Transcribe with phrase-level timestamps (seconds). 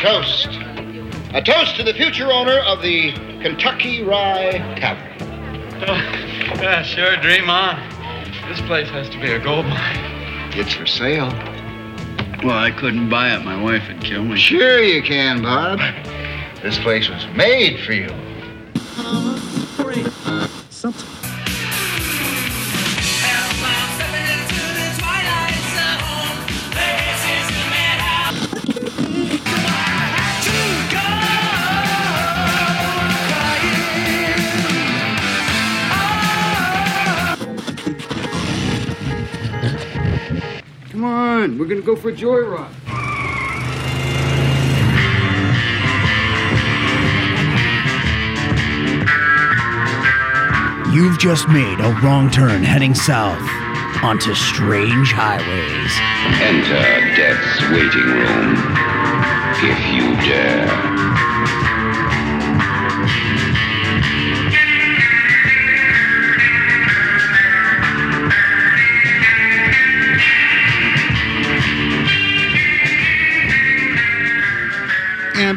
[0.00, 0.48] toast.
[1.34, 3.12] A toast to the future owner of the
[3.42, 5.82] Kentucky Rye Tavern.
[5.86, 5.94] Oh,
[6.62, 7.76] yeah, sure, dream on.
[8.48, 9.98] This place has to be a gold mine.
[10.54, 11.28] It's for sale.
[12.42, 13.44] Well, I couldn't buy it.
[13.44, 14.38] My wife would kill me.
[14.38, 15.80] Sure you can, Bob.
[16.62, 18.08] This place was made for you.
[41.40, 42.68] Come we're gonna go for a joyride.
[50.92, 53.40] You've just made a wrong turn heading south
[54.04, 55.92] onto strange highways.
[56.42, 58.56] Enter death's waiting room,
[59.64, 60.99] if you dare.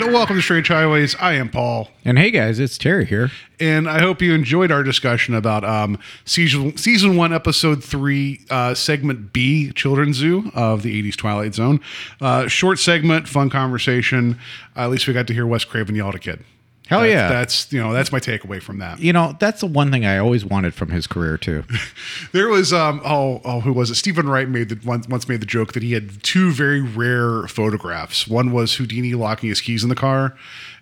[0.03, 1.15] And welcome to Strange Highways.
[1.15, 3.31] I am Paul, And hey guys, it's Terry here.
[3.57, 8.73] and I hope you enjoyed our discussion about um, season season one, episode three, uh,
[8.73, 11.79] segment B, Children's Zoo of the '80s Twilight Zone.
[12.19, 14.37] Uh, short segment, fun conversation.
[14.75, 16.43] Uh, at least we got to hear Wes Craven yell at a kid.
[16.87, 17.29] Hell That's- yeah.
[17.29, 18.99] That's you know that's my takeaway from that.
[18.99, 21.63] You know, that's the one thing I always wanted from his career too.
[22.33, 23.95] There was um oh oh who was it?
[23.95, 27.47] Steven Wright made the once once made the joke that he had two very rare
[27.47, 28.27] photographs.
[28.27, 30.35] One was Houdini locking his keys in the car,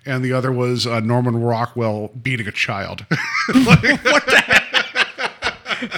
[0.05, 3.05] and the other was uh, Norman Rockwell beating a child.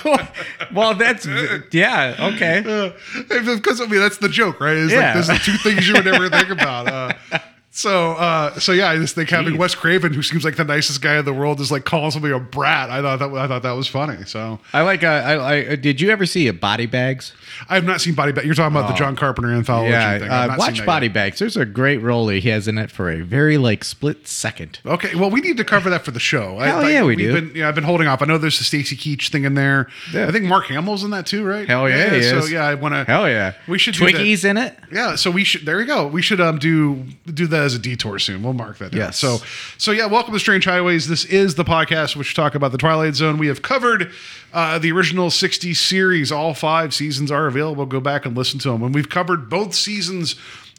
[0.03, 0.31] What?
[0.73, 1.25] Well, that's
[1.71, 2.93] yeah, okay.
[3.27, 4.77] because I mean that's the joke, right?
[4.77, 4.99] It's Yeah.
[4.99, 6.87] like there's the two things you would never think about.
[6.87, 7.39] Uh,
[7.75, 11.01] so uh, so yeah, I just think having Wes Craven, who seems like the nicest
[11.01, 12.91] guy in the world, is like calling somebody a brat.
[12.91, 14.25] I thought that I thought that was funny.
[14.25, 15.03] So I like.
[15.03, 17.33] Uh, I, I did you ever see a Body Bags?
[17.67, 18.45] I have not seen Body Bags.
[18.45, 20.29] You're talking about the John Carpenter anthology yeah, thing.
[20.29, 21.13] Uh, watch Body yet.
[21.13, 21.39] Bags.
[21.39, 24.77] There's a great role he has in it for a very like split second.
[24.85, 26.59] Okay, well, we need to cover that for the show.
[26.59, 27.33] Hell like, yeah, we we've do.
[27.33, 28.21] Been, yeah, I've been holding off.
[28.21, 29.87] I know there's the Stacy Keach thing in there.
[30.13, 30.27] Yeah.
[30.27, 31.67] I think Mark Hamill's in that too, right?
[31.67, 33.03] Hell yeah, he so yeah, I want to.
[33.05, 33.95] Hell yeah, We should.
[33.95, 34.77] Twiggy's in it.
[34.91, 35.65] Yeah, so we should.
[35.65, 36.05] There we go.
[36.05, 38.43] We should um do do that as a detour soon.
[38.43, 38.91] We'll mark that.
[38.91, 38.99] Down.
[38.99, 39.17] Yes.
[39.17, 39.37] So
[39.77, 41.07] so yeah, welcome to Strange Highways.
[41.07, 43.37] This is the podcast which talk about the Twilight Zone.
[43.37, 44.11] We have covered
[44.53, 46.31] uh, the original '60s series.
[46.31, 47.85] All five seasons are available.
[47.85, 48.83] Go back and listen to them.
[48.83, 50.35] And we've covered both seasons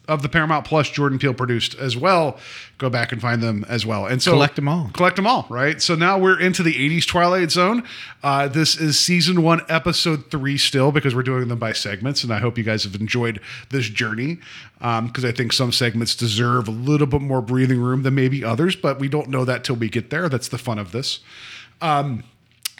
[0.06, 2.38] of the Paramount Plus Jordan Peele produced as well.
[2.78, 4.06] Go back and find them as well.
[4.06, 4.90] And so collect them all.
[4.92, 5.80] Collect them all, right?
[5.80, 7.84] So now we're into the 80s Twilight Zone.
[8.22, 12.22] Uh, this is season one, episode three, still because we're doing them by segments.
[12.22, 14.38] And I hope you guys have enjoyed this journey
[14.78, 18.76] because I think some segments deserve a little bit more breathing room than maybe others,
[18.76, 20.28] but we don't know that till we get there.
[20.28, 21.20] That's the fun of this.
[21.80, 22.24] Um,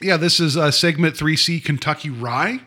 [0.02, 2.60] yeah, this is uh, segment 3C Kentucky Rye.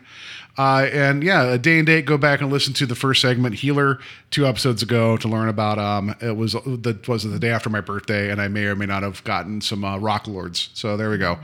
[0.58, 2.04] Uh, and yeah, a day and date.
[2.04, 4.00] Go back and listen to the first segment, Healer,
[4.32, 5.78] two episodes ago, to learn about.
[5.78, 8.86] Um, it was the was the day after my birthday, and I may or may
[8.86, 10.70] not have gotten some uh, Rock Lords.
[10.74, 11.38] So there we go.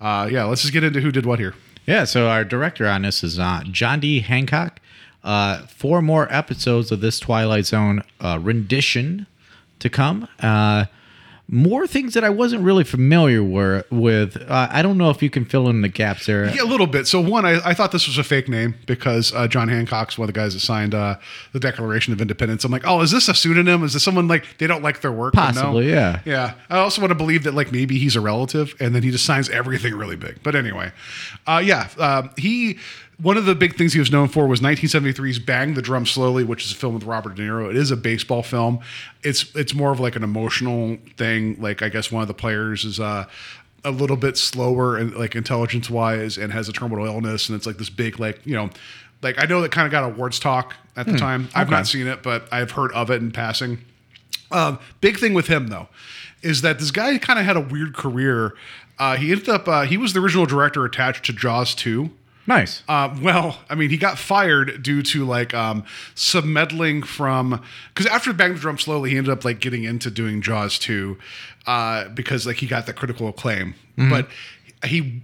[0.00, 1.54] Uh, yeah, let's just get into who did what here.
[1.86, 4.18] Yeah, so our director on this is uh, John D.
[4.18, 4.80] Hancock.
[5.22, 9.28] Uh, four more episodes of this Twilight Zone uh, rendition
[9.78, 10.28] to come.
[11.48, 14.36] More things that I wasn't really familiar were, with.
[14.48, 16.52] Uh, I don't know if you can fill in the gaps there.
[16.52, 17.06] Yeah, a little bit.
[17.06, 20.28] So one, I, I thought this was a fake name because uh, John Hancock's one
[20.28, 21.16] of the guys that signed uh,
[21.52, 22.64] the Declaration of Independence.
[22.64, 23.84] I'm like, oh, is this a pseudonym?
[23.84, 25.34] Is this someone like they don't like their work?
[25.34, 25.60] But no.
[25.62, 26.20] Possibly, yeah.
[26.24, 26.54] Yeah.
[26.68, 29.24] I also want to believe that like maybe he's a relative and then he just
[29.24, 30.42] signs everything really big.
[30.42, 30.90] But anyway,
[31.46, 32.78] uh, yeah, um, he.
[33.18, 36.44] One of the big things he was known for was 1973's "Bang the Drum Slowly,"
[36.44, 37.70] which is a film with Robert De Niro.
[37.70, 38.80] It is a baseball film.
[39.22, 41.60] It's it's more of like an emotional thing.
[41.60, 43.24] Like I guess one of the players is uh,
[43.84, 47.66] a little bit slower and like intelligence wise and has a terminal illness and it's
[47.66, 48.68] like this big like you know
[49.22, 51.48] like I know that kind of got awards talk at the time.
[51.54, 53.78] I've not seen it, but I've heard of it in passing.
[54.50, 55.88] Um, big thing with him though
[56.42, 58.54] is that this guy kind of had a weird career.
[58.98, 62.10] Uh, he ended up uh, he was the original director attached to Jaws 2.
[62.46, 62.82] Nice.
[62.88, 65.82] Um, well, I mean, he got fired due to like um,
[66.14, 67.62] submeddling from
[67.94, 71.18] because after Bang the Drum Slowly, he ended up like getting into doing Jaws 2
[71.66, 73.74] uh, because like he got the critical acclaim.
[73.98, 74.28] But
[74.84, 75.22] he,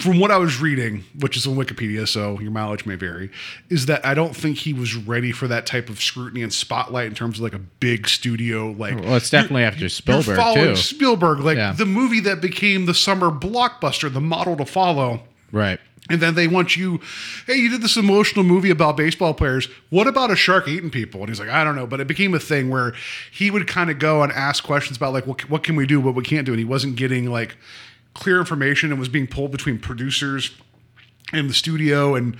[0.00, 3.30] from what I was reading, which is on Wikipedia, so your mileage may vary,
[3.68, 7.06] is that I don't think he was ready for that type of scrutiny and spotlight
[7.06, 8.70] in terms of like a big studio.
[8.70, 10.76] Like, Well, it's definitely after Spielberg, following too.
[10.76, 11.72] Spielberg, like Yeah.
[11.72, 15.20] the movie that became the summer blockbuster, the model to follow
[15.52, 15.80] Right.
[16.10, 17.00] And then they want you,
[17.46, 19.68] hey, you did this emotional movie about baseball players.
[19.90, 21.20] What about a shark eating people?
[21.20, 21.86] And he's like, I don't know.
[21.86, 22.94] But it became a thing where
[23.30, 26.00] he would kind of go and ask questions about like, what, what can we do,
[26.00, 26.52] what we can't do.
[26.52, 27.56] And he wasn't getting like
[28.14, 30.52] clear information and was being pulled between producers
[31.32, 32.36] and the studio and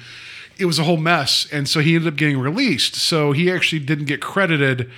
[0.59, 1.47] it was a whole mess.
[1.53, 2.97] And so he ended up getting released.
[2.97, 4.91] So he actually didn't get credited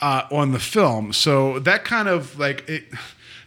[0.00, 1.12] uh, on the film.
[1.12, 2.84] So that kind of like it,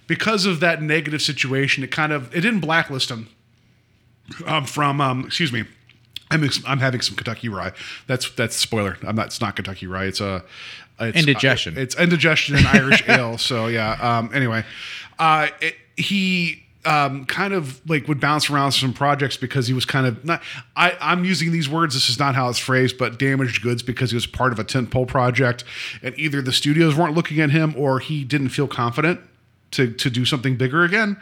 [0.08, 3.30] because of that negative situation, it kind of it didn't blacklist him
[4.46, 5.66] um, from um, excuse me.
[6.32, 7.72] I'm, I'm having some Kentucky rye.
[8.06, 8.98] That's that's spoiler.
[9.02, 9.28] I'm not.
[9.28, 10.06] It's not Kentucky rye.
[10.06, 10.44] It's a
[11.00, 11.78] it's, Indigestion.
[11.78, 13.38] uh, it's indigestion and Irish ale.
[13.38, 13.94] So yeah.
[13.94, 14.64] Um, anyway,
[15.18, 19.86] uh, it, he um, kind of like would bounce around some projects because he was
[19.86, 20.42] kind of not.
[20.76, 21.94] I, I'm using these words.
[21.94, 24.64] This is not how it's phrased, but damaged goods because he was part of a
[24.64, 25.64] tentpole project,
[26.02, 29.22] and either the studios weren't looking at him or he didn't feel confident
[29.72, 31.18] to to do something bigger again.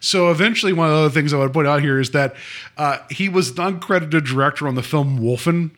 [0.00, 2.34] So eventually, one of the other things I would point out here is that
[2.76, 5.70] uh, he was the uncredited director on the film Wolfen.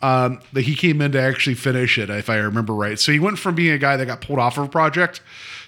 [0.00, 2.98] Um, that he came in to actually finish it, if I remember right.
[2.98, 5.20] So he went from being a guy that got pulled off of a project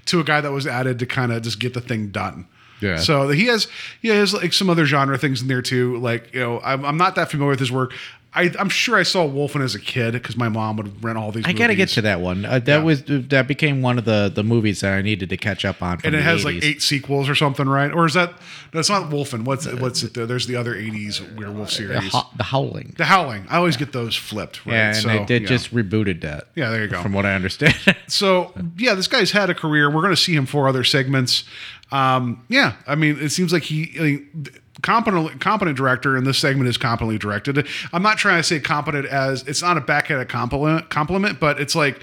[0.06, 2.48] to a guy that was added to kind of just get the thing done.
[2.80, 2.96] Yeah.
[2.98, 3.68] So he has
[4.02, 5.98] he has like some other genre things in there too.
[5.98, 7.94] Like you know, I'm, I'm not that familiar with his work.
[8.34, 11.30] I, I'm sure I saw Wolfen as a kid because my mom would rent all
[11.30, 11.44] these.
[11.46, 11.54] Movies.
[11.54, 12.44] I got to get to that one.
[12.44, 12.82] Uh, that Yeah.
[12.82, 15.98] was that became one of the the movies that I needed to catch up on.
[15.98, 16.44] From and it the has 80s.
[16.44, 17.92] like eight sequels or something, right?
[17.92, 18.32] Or is that
[18.72, 18.80] no?
[18.80, 19.44] It's not Wolfen.
[19.44, 20.14] What's what's it?
[20.14, 22.94] There's the other '80s werewolf the, series, Ho- the Howling.
[22.98, 23.46] The Howling.
[23.48, 24.72] I always get those flipped, right?
[24.74, 25.46] Yeah, and So, they yeah.
[25.48, 26.48] just rebooted that.
[26.54, 27.00] Yeah, there you go.
[27.02, 27.74] From what I understand.
[28.06, 29.88] So yeah, this guy's had a career.
[29.90, 31.44] We're going to see him for other segments.
[31.90, 33.92] Um, yeah, I mean, it seems like he.
[33.98, 34.46] I mean,
[34.84, 37.66] competent competent director and this segment is competently directed.
[37.92, 41.74] I'm not trying to say competent as it's not a backhanded compliment compliment but it's
[41.74, 42.00] like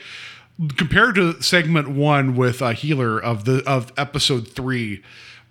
[0.76, 5.04] compared to segment one with a healer of the of episode three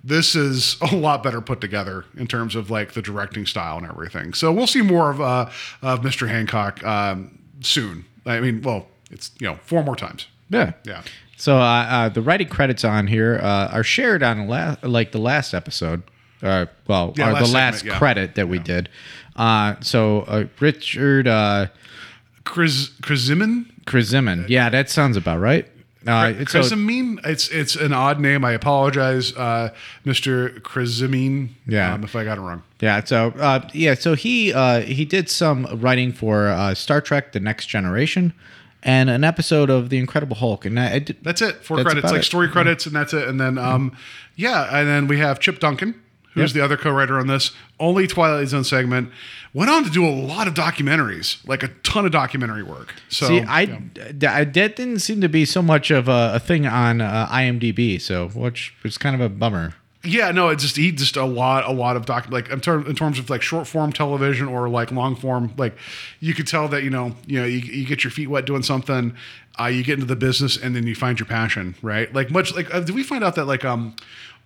[0.02, 3.86] this is a lot better put together in terms of like the directing style and
[3.86, 4.34] everything.
[4.34, 5.48] So we'll see more of uh
[5.82, 8.04] of mr hancock um soon.
[8.26, 10.26] I mean well it's you know four more times.
[10.48, 10.72] Yeah.
[10.84, 11.02] yeah.
[11.36, 15.18] So uh, uh, the writing credits on here uh, are shared on la- like the
[15.18, 16.02] last episode.
[16.42, 17.98] Uh, well, Yeah, or last the last segment, yeah.
[17.98, 18.88] credit that we did.
[19.36, 21.66] Uh, so uh, Richard uh,
[22.44, 24.48] Chris Krasimir Krasimir.
[24.48, 25.66] Yeah, that sounds about right.
[26.06, 27.18] Uh, it's Krasimir.
[27.26, 28.42] It's it's an odd name.
[28.44, 29.70] I apologize, uh,
[30.06, 30.58] Mr.
[30.62, 31.50] Krasimir.
[31.66, 31.92] Yeah.
[31.94, 32.62] um, if I got it wrong.
[32.80, 33.04] Yeah.
[33.04, 33.94] So uh, yeah.
[33.94, 38.32] So he uh, he did some writing for uh, Star Trek: The Next Generation,
[38.82, 40.64] and an episode of The Incredible Hulk.
[40.64, 41.56] And I, I did, That's it.
[41.64, 42.26] Four That's credits, about like it.
[42.26, 43.28] story credits, and that's it.
[43.28, 43.94] And then, um,
[44.36, 46.00] yeah, and then we have Chip Duncan,
[46.34, 46.54] who's Yep.
[46.54, 47.52] the other co-writer on this.
[47.78, 49.10] Only Twilight Zone segment.
[49.52, 52.94] Went on to do a lot of documentaries, like a ton of documentary work.
[53.08, 53.60] So see, I,
[54.20, 54.34] yeah.
[54.36, 58.00] I- that didn't seem to be so much of a, a thing on uh, IMDb.
[58.00, 59.74] So which was kind of a bummer.
[60.02, 62.86] Yeah, no, it's just he just a lot, a lot of doc like in, ter-
[62.86, 65.52] in terms of like short form television or like long form.
[65.58, 65.76] Like
[66.20, 68.62] you could tell that you know, you know, you, you get your feet wet doing
[68.62, 69.14] something,
[69.60, 72.10] uh, you get into the business, and then you find your passion, right?
[72.14, 73.94] Like much like uh, did we find out that like um,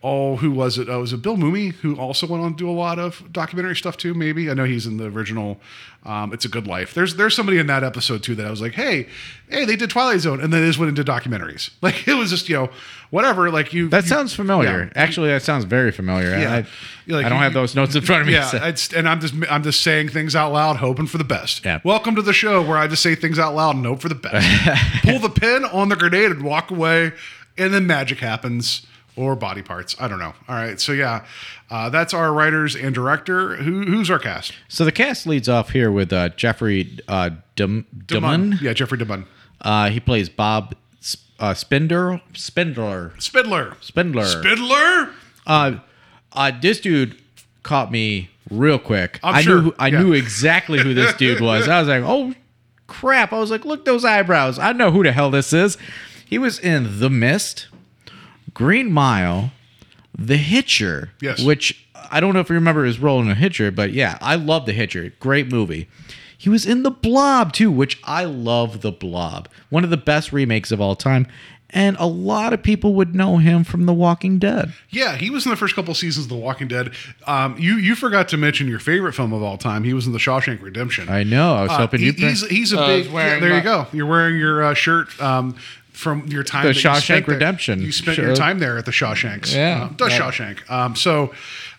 [0.07, 0.89] oh, who was it?
[0.89, 3.75] Oh, was it Bill Mooney who also went on to do a lot of documentary
[3.75, 4.13] stuff too?
[4.15, 5.59] Maybe I know he's in the original.
[6.05, 6.93] Um, it's a Good Life.
[6.93, 9.09] There's there's somebody in that episode too that I was like, hey,
[9.49, 11.71] hey, they did Twilight Zone, and then they just went into documentaries.
[11.83, 12.71] Like it was just you know
[13.11, 13.51] whatever.
[13.51, 14.85] Like you That you- sounds familiar.
[14.95, 15.03] yeah.
[15.03, 16.37] Actually, that sounds very familiar.
[16.39, 16.53] Yeah.
[16.53, 16.67] I,
[17.11, 18.35] like, I don't you- have those notes in front of me.
[18.35, 21.25] Yeah, so- it's, and I'm just I'm just saying things out loud, hoping for the
[21.25, 21.65] best.
[21.65, 21.81] Yeah.
[21.83, 24.15] Welcome to the show where I just say things out loud and hope for the
[24.15, 25.03] best.
[25.05, 27.13] Pull the pin on the grenade and walk away,
[27.57, 29.97] and then magic happens or body parts.
[30.01, 30.35] I don't know.
[30.49, 31.25] All right, so yeah,
[31.71, 33.57] uh, that's our writers and director.
[33.57, 34.53] Who who's our cast?
[34.69, 38.61] So the cast leads off here with uh, Jeffrey uh, Dum- Duman.
[38.61, 39.27] Yeah, Jeffrey DeMunn.
[39.61, 42.21] Uh, he plays Bob Sp- uh, Spindler.
[42.35, 43.13] Spindler.
[43.19, 43.77] Spidler.
[43.83, 44.25] Spindler.
[44.25, 45.13] Spidler.
[45.47, 45.77] uh,
[46.33, 47.21] uh, this dude
[47.63, 49.21] caught me real quick.
[49.23, 50.03] I'm I sure, knew who, I yeah.
[50.03, 51.69] knew exactly who this dude was.
[51.69, 52.35] I was like, oh
[52.87, 53.33] crap!
[53.33, 54.59] I was like, look those eyebrows.
[54.59, 55.79] I know who the hell this is.
[56.27, 57.69] He was in The Mist,
[58.55, 59.51] Green Mile,
[60.17, 61.11] The Hitcher.
[61.21, 61.43] Yes.
[61.43, 64.37] Which I don't know if you remember his role in The Hitcher, but yeah, I
[64.37, 65.13] love The Hitcher.
[65.21, 65.89] Great movie.
[66.37, 69.49] He was in The Blob too, which I love The Blob.
[69.71, 71.27] One of the best remakes of all time.
[71.71, 74.73] And a lot of people would know him from The Walking Dead.
[74.91, 76.93] Yeah, he was in the first couple seasons of The Walking Dead.
[77.27, 79.83] Um, you you forgot to mention your favorite film of all time.
[79.83, 81.09] He was in The Shawshank Redemption.
[81.09, 81.55] I know.
[81.57, 82.17] I was Uh, hoping he- you'd.
[82.19, 83.07] he's he's a Uh, big.
[83.11, 83.89] was there my- you go.
[83.93, 85.57] You're wearing your uh, shirt um,
[85.95, 86.67] from your time.
[86.67, 87.35] The Shawshank spent there.
[87.35, 88.27] Redemption You spent shirt.
[88.27, 89.55] your time there at the Shawshanks.
[89.55, 89.85] Yeah.
[89.91, 90.19] uh, the Yeah.
[90.21, 90.71] Shawshank.
[90.71, 91.33] Um, so.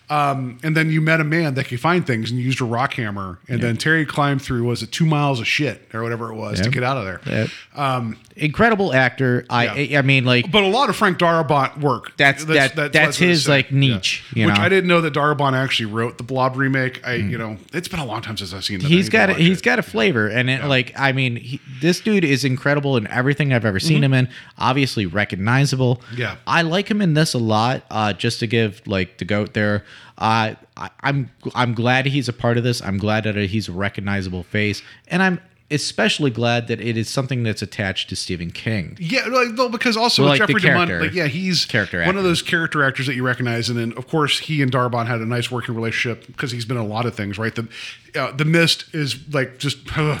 [0.08, 2.94] Um, and then you met a man that could find things and used a rock
[2.94, 3.40] hammer.
[3.48, 6.60] And then Terry climbed through was it two miles of shit or whatever it was
[6.60, 7.48] to get out of there.
[7.74, 9.44] Um, incredible actor.
[9.50, 9.96] I.
[9.96, 12.16] I mean like But a lot of Frank Darabont work.
[12.16, 14.62] That's- that- that's what it his, like, niche, you Which know?
[14.62, 17.06] I didn't know that Darabont actually wrote the Blob remake.
[17.06, 18.88] I, you know, it's been a long time since I've seen that.
[18.88, 19.64] He's got a, he's it.
[19.64, 23.52] got a flavor and it, like I mean he, this dude is incredible in everything
[23.52, 24.28] I've ever seen him in.
[24.58, 25.96] Obviously recognizable.
[25.96, 26.16] Mm-hmm.
[26.18, 26.36] Yeah.
[26.46, 27.82] I like him in this a lot.
[27.90, 29.84] Uh, just to give like the goat there.
[30.18, 32.80] Uh, I, I'm I'm glad he's a part of this.
[32.82, 37.42] I'm glad that he's a recognizable face, and I'm especially glad that it is something
[37.42, 38.96] that's attached to Stephen King.
[39.00, 42.18] Yeah, like, no, because also Well, like Jeffrey DeMunn, like yeah, he's Character one actor.
[42.18, 45.20] of those character actors that you recognize, and then of course he and Darabont had
[45.20, 47.54] a nice working relationship because he's been in a lot of things, right?
[47.54, 47.68] The
[48.14, 50.20] uh, the Mist is like just uh,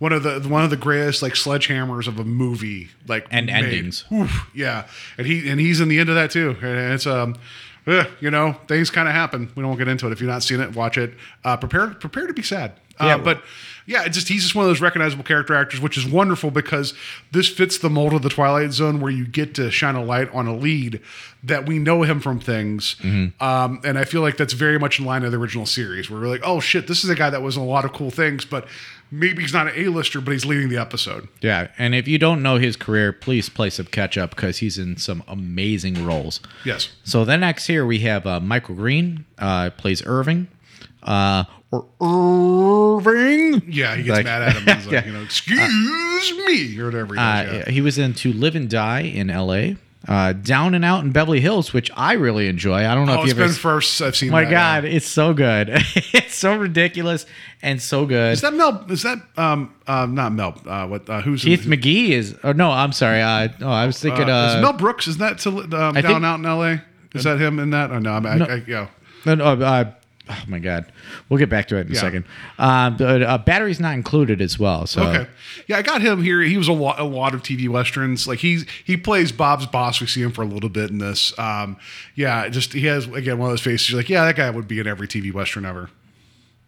[0.00, 3.54] one of the one of the greatest like sledgehammers of a movie, like And made.
[3.54, 4.04] endings.
[4.12, 7.36] Oof, yeah, and he and he's in the end of that too, and it's um.
[7.86, 9.50] Eh, you know, things kind of happen.
[9.54, 10.12] We don't get into it.
[10.12, 11.14] If you've not seen it, watch it.
[11.44, 12.72] Uh, prepare, prepare to be sad.
[12.98, 13.16] Uh, Yeah.
[13.18, 13.42] but
[13.86, 16.92] yeah, it's just he's just one of those recognizable character actors, which is wonderful because
[17.32, 20.32] this fits the mold of the Twilight Zone, where you get to shine a light
[20.34, 21.00] on a lead
[21.42, 22.96] that we know him from things,
[23.40, 26.20] um, and I feel like that's very much in line with the original series, where
[26.20, 28.10] we're like, oh shit, this is a guy that was in a lot of cool
[28.10, 28.68] things, but
[29.10, 31.28] maybe he's not an A-lister, but he's leading the episode.
[31.40, 34.78] Yeah, and if you don't know his career, please play some catch up because he's
[34.78, 36.40] in some amazing roles.
[36.64, 36.90] Yes.
[37.04, 40.48] So then next here we have uh, Michael Green uh, plays Irving.
[41.02, 43.62] Uh, or Irving.
[43.68, 44.76] Yeah, he gets Like- mad at him.
[44.76, 45.06] He's like, Yeah.
[45.06, 47.14] you know, excuse me, or whatever.
[47.14, 47.70] He, Uh, yeah.
[47.70, 49.76] He was in To Live and Die in L.A.
[50.08, 52.86] Uh, Down and Out in Beverly Hills, which I really enjoy.
[52.86, 53.48] I don't know Oh, if you it's ever.
[53.48, 54.00] been first.
[54.00, 54.30] I've seen.
[54.30, 54.80] my that, yeah.
[54.80, 55.68] God, it's so good.
[55.94, 57.26] it's so ridiculous
[57.60, 58.32] and so good.
[58.32, 58.84] Is that Mel?
[58.88, 60.58] Is that um um not Mel?
[60.66, 61.08] Uh, what?
[61.08, 62.34] Uh, who's Keith McGee is.
[62.42, 63.20] Oh no, I'm sorry.
[63.20, 64.30] Uh, oh, I was thinking.
[64.30, 65.06] Uh, Uh, is Mel Brooks?
[65.06, 66.82] Is that to, um, down I think- out in L.A.?
[67.12, 67.90] Is that him in that?
[67.90, 68.44] Oh no, I'm, I, No.
[68.46, 68.86] I, yeah.
[69.26, 69.92] No, no, uh,
[70.30, 70.90] oh my God,
[71.28, 72.24] we'll get back to it in a second.
[72.58, 74.86] Um, the uh, battery's not included as well.
[74.86, 75.26] So Okay,
[75.66, 76.40] yeah, I got him here.
[76.42, 78.26] He was a lot, a lot of TV westerns.
[78.28, 80.00] Like he's he plays Bob's boss.
[80.00, 81.36] We see him for a little bit in this.
[81.38, 81.76] Um,
[82.14, 83.90] yeah, just he has again one of those faces.
[83.90, 85.90] You're like, yeah, that guy would be in every TV western ever.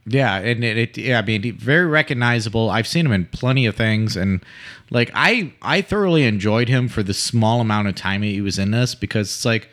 [0.05, 2.71] yeah, and it, it yeah, I mean, very recognizable.
[2.71, 4.45] I've seen him in plenty of things, and
[4.91, 8.73] like I I thoroughly enjoyed him for the small amount of time he was in
[8.73, 9.69] this because it's like,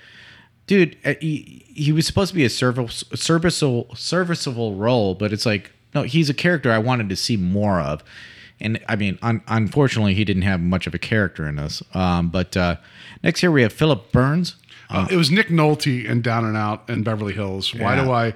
[0.67, 5.45] dude, uh, he, he was supposed to be a service, serviceable serviceable role, but it's
[5.45, 8.03] like no, he's a character I wanted to see more of.
[8.59, 11.81] And I mean, un- unfortunately, he didn't have much of a character in this.
[11.93, 12.75] Um, but uh,
[13.23, 14.55] next here we have Philip Bruns.
[14.91, 17.75] Uh, it was Nick Nolte in Down and Out in Beverly Hills.
[17.75, 18.03] Why Yeah.
[18.05, 18.33] do I,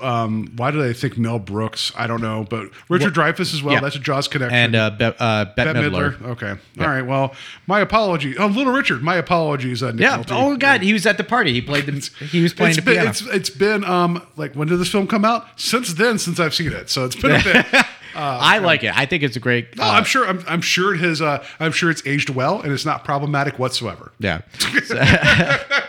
[0.00, 1.92] um, why did I think Mel Brooks?
[1.96, 3.74] I don't know, but Richard Dreyfuss as well.
[3.74, 3.80] yeah.
[3.80, 4.56] That's a Jaws connection.
[4.58, 6.16] and uh, Be- uh, Bette, Bette Midler.
[6.16, 6.26] Midler.
[6.30, 6.50] Okay.
[6.80, 7.02] All right.
[7.06, 7.34] Well,
[7.68, 8.36] my apology.
[8.36, 9.00] Oh, Little Richard.
[9.02, 9.80] My apologies.
[9.80, 10.18] Uh, Nick Yeah.
[10.18, 10.32] Nolte.
[10.32, 11.52] Oh God, he was at the party.
[11.52, 11.92] He played the.
[12.26, 13.10] He was playing It's the been, piano.
[13.10, 15.46] it's, it's been um like when did this film come out?
[15.54, 17.66] Since then, since I've seen it, so it's been a bit.
[18.14, 18.94] I like it.
[18.94, 19.76] I think it's a great.
[19.78, 20.26] No, uh, I'm sure.
[20.28, 21.22] I'm, I'm sure it has.
[21.22, 24.12] Uh, I'm sure it's aged well, and it's not problematic whatsoever.
[24.18, 24.42] Yeah.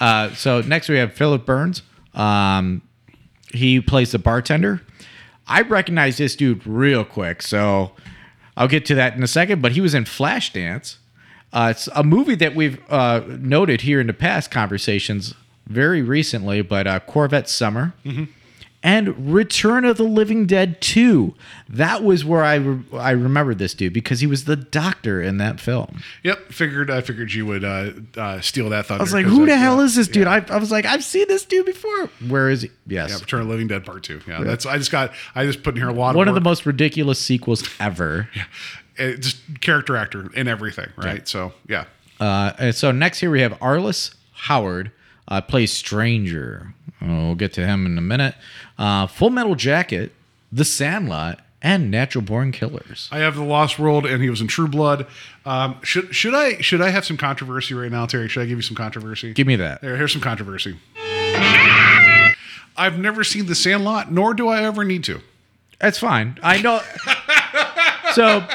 [0.00, 1.82] uh, so next we have Philip Bruns.
[2.14, 2.82] Um,
[3.52, 4.82] he plays the bartender.
[5.46, 7.92] I recognize this dude real quick, so
[8.56, 9.62] I'll get to that in a second.
[9.62, 10.96] But he was in Flashdance.
[11.52, 15.34] Uh, it's a movie that we've uh, noted here in the past conversations
[15.66, 17.94] very recently, but uh, Corvette Summer.
[18.82, 21.34] And Return of the Living Dead 2.
[21.68, 25.38] That was where I re- I remember this dude because he was the doctor in
[25.38, 26.00] that film.
[26.22, 26.52] Yep.
[26.52, 26.90] Figured.
[26.90, 29.00] I figured you would uh, uh, steal that thunder.
[29.00, 30.26] I was like, who the I- hell yeah, is this dude?
[30.26, 30.42] yeah.
[30.48, 32.06] I, I was like, I've seen this dude before.
[32.28, 32.70] Where is he?
[32.86, 33.10] Yes.
[33.10, 34.20] Yeah, Return of the Living Dead Part Two.
[34.28, 34.66] Yeah, that's.
[34.66, 35.12] I just got.
[35.34, 36.10] I just put in here a lot.
[36.10, 38.28] Of one of of the most ridiculous sequels ever.
[38.98, 41.28] Uh, just character actor in everything, right?
[41.28, 41.84] So yeah.
[42.18, 44.90] Uh, and so next here we have Arliss Howard
[45.28, 46.72] uh, plays Stranger.
[47.00, 48.34] We'll get to him in a minute.
[48.78, 50.12] Uh, Full Metal Jacket,
[50.50, 53.08] The Sandlot, and Natural Born Killers.
[53.10, 55.06] I have the Lost World, and he was in True Blood.
[55.44, 58.28] Um, should should I should I have some controversy right now, Terry?
[58.28, 59.32] Should I give you some controversy?
[59.32, 59.80] Give me that.
[59.80, 60.76] There, here's some controversy.
[62.78, 65.20] I've never seen The Sandlot, nor do I ever need to.
[65.80, 66.38] That's fine.
[66.42, 66.80] I know.
[68.12, 68.46] so,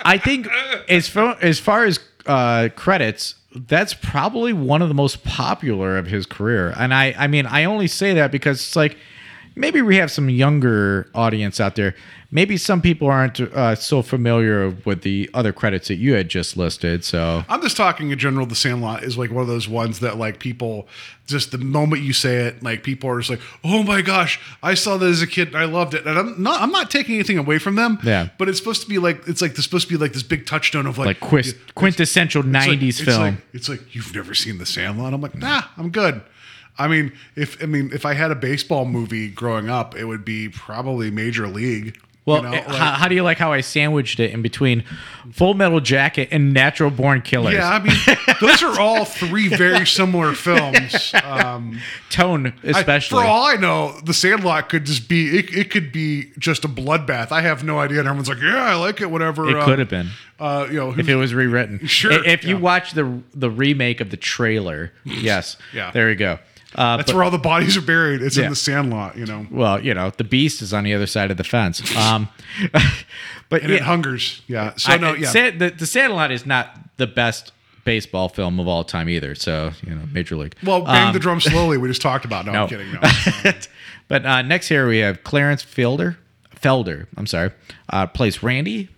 [0.00, 0.48] I think
[0.88, 6.06] as far as far as uh, credits, that's probably one of the most popular of
[6.06, 6.74] his career.
[6.76, 8.96] And I, I mean, I only say that because it's like
[9.56, 11.94] maybe we have some younger audience out there.
[12.30, 16.56] Maybe some people aren't uh, so familiar with the other credits that you had just
[16.56, 17.04] listed.
[17.04, 18.46] So, I'm just talking in general.
[18.46, 20.88] The Sandlot is like one of those ones that like people
[21.26, 24.74] just the moment you say it, like people are just like, oh my gosh, I
[24.74, 26.04] saw that as a kid and I loved it.
[26.06, 27.98] And I'm not I'm not taking anything away from them.
[28.02, 28.28] Yeah.
[28.38, 30.46] But it's supposed to be like it's like it's supposed to be like this big
[30.46, 33.20] touchstone of like like quis- it's- quintessential it's like- '90s it's film.
[33.22, 35.14] Like, it's like you've never seen The Sandlot.
[35.14, 36.20] I'm like, nah, I'm good.
[36.78, 40.24] I mean, if I mean if I had a baseball movie growing up, it would
[40.24, 41.98] be probably Major League.
[42.26, 44.42] Well, you know, it- like- how, how do you like how I sandwiched it in
[44.42, 44.82] between
[45.30, 47.54] Full Metal Jacket and Natural Born Killers?
[47.54, 47.96] yeah, I mean,
[48.40, 51.14] those are all three very similar films.
[51.22, 51.80] Um,
[52.10, 53.22] Tone, I- especially.
[53.22, 56.68] for all I know, The Sandlot could just be it, it could be just a
[56.68, 57.30] bloodbath.
[57.30, 58.00] I have no idea.
[58.00, 59.08] And everyone's like, yeah, I like it.
[59.08, 59.48] Whatever.
[59.48, 60.08] it uh, could have been
[60.40, 61.78] Uh, you know, if it was rewritten.
[61.86, 65.56] Sure, I- If you watch the the remake of the trailer, yes.
[65.72, 65.92] Yeah.
[65.92, 66.40] There you go.
[66.76, 68.20] Uh, that's but- where all the bodies are buried.
[68.22, 68.44] It's Yeah.
[68.44, 69.16] in The Sandlot.
[69.16, 71.80] You know, well, you know, the beast is on the other side of the fence.
[71.96, 72.28] Um,
[73.48, 74.42] but and yeah, it hungers.
[74.46, 74.74] Yeah.
[74.76, 75.28] So I- no, yeah.
[75.30, 77.52] Sa- the, the Sandlot is not the best
[77.84, 79.34] baseball film of all time either.
[79.34, 80.54] So you know, Major League.
[80.64, 81.78] well, bang Um, the drum slowly.
[81.78, 82.44] We just talked about.
[82.46, 82.62] No, No.
[82.64, 82.92] I'm kidding.
[82.92, 83.52] No.
[84.08, 86.16] but uh, next here we have Clarence Felder.
[86.60, 87.50] Felder, I'm sorry,
[87.90, 88.88] uh, plays Randy.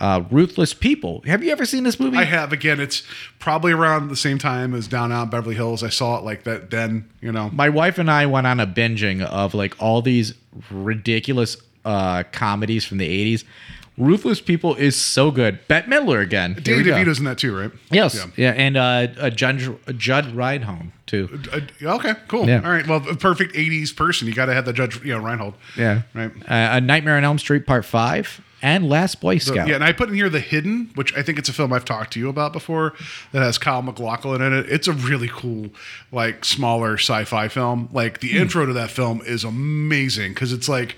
[0.00, 1.22] Uh, Ruthless People.
[1.26, 2.16] Have you ever seen this movie?
[2.16, 2.52] I have.
[2.52, 3.02] Again, it's
[3.38, 5.82] probably around the same time as Down Out in Beverly Hills.
[5.82, 7.08] I saw it like that then.
[7.20, 7.50] You know.
[7.50, 10.34] My wife and I went on a binging of like all these
[10.70, 13.44] ridiculous uh, comedies from the 80s.
[13.98, 15.58] Ruthless People is so good.
[15.68, 16.58] Bette Midler again.
[16.62, 16.84] Danny.
[16.84, 17.70] DeVito's in that too, right?
[17.90, 18.14] Yes.
[18.14, 18.26] Yeah.
[18.36, 21.42] Yeah, and uh, uh, Judd, Judd Reinhold too.
[21.52, 21.60] Uh,
[21.96, 22.48] okay, cool.
[22.48, 22.62] Yeah.
[22.64, 22.86] All right.
[22.86, 24.26] Well, a perfect '80s person.
[24.26, 25.54] You got to have the Judge, you know, Reinhold.
[25.76, 26.02] Yeah.
[26.14, 26.30] Right.
[26.48, 29.68] Uh, a Nightmare on Elm Street Part 5 and Last Boy Scout.
[29.68, 31.84] yeah, and I put in here The Hidden, which I think it's a film I've
[31.84, 32.94] talked to you about before
[33.32, 34.70] that has Kyle MacLachlan in it.
[34.70, 35.70] It's a really cool,
[36.12, 37.88] like, smaller sci fi film.
[37.92, 40.96] Like, the intro to that film is amazing because it's like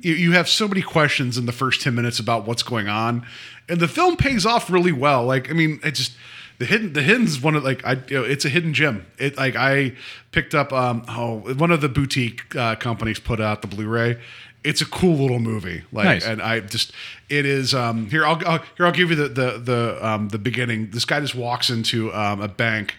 [0.00, 3.24] you, you have so many questions in the first 10 minutes about what's going on.
[3.68, 5.24] And the film pays off really well.
[5.24, 6.12] Like, I mean, it just.
[6.58, 9.06] The hidden, the hidden's one of like I, you know, it's a hidden gem.
[9.16, 9.94] It like I
[10.30, 14.20] picked up, um, oh, one of the boutique uh, companies put out the Blu-ray.
[14.62, 15.82] It's a cool little movie.
[15.90, 16.26] Like, Nice.
[16.26, 16.92] and I just
[17.28, 20.38] it is um here I'll, I'll here I'll give you the the the um the
[20.38, 20.90] beginning.
[20.90, 22.94] This guy just walks into um a bank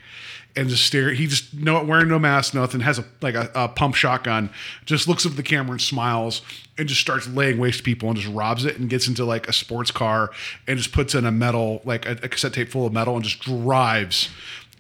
[0.56, 1.12] and just stare.
[1.12, 2.82] He just no wearing no mask, nothing.
[2.82, 4.50] Has a like a, a pump shotgun.
[4.86, 6.42] Just looks up at the camera and smiles
[6.80, 9.48] and just starts laying waste to people and just robs it and gets into like
[9.48, 10.32] a sports car
[10.68, 13.24] and just puts in a metal like a, a cassette tape full of metal and
[13.24, 14.30] just drives.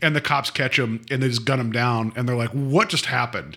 [0.01, 2.89] And the cops catch him and they just gun him down and they're like, "What
[2.89, 3.55] just happened?"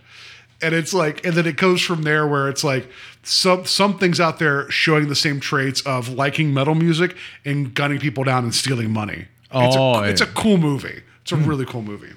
[0.64, 2.88] And it's like and then it goes from there where it's like
[3.22, 7.98] some some things out there showing the same traits of liking metal music and gunning
[8.00, 9.26] people down and stealing money.
[9.56, 11.02] It's, Oh, a, it's a cool movie.
[11.22, 12.12] It's a really cool movie.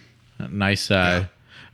[0.49, 0.89] Nice.
[0.89, 1.25] Uh,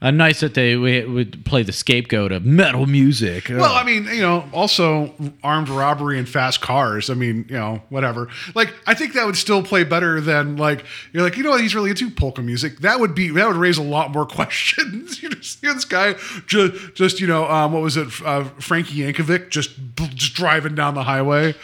[0.04, 3.48] uh, nice that they we, would play the scapegoat of metal music.
[3.50, 7.10] well i mean you know also armed robbery and fast cars.
[7.10, 8.28] I mean you know whatever.
[8.54, 11.62] Like i think that would still play better than like you're like you know what
[11.62, 12.80] he's really into polka music.
[12.80, 15.24] That would be that would raise a lot more questions.
[15.24, 18.98] You just see this guy just just you know um, what was it uh, frankie
[18.98, 19.72] yankovic just
[20.14, 21.56] just driving down the highway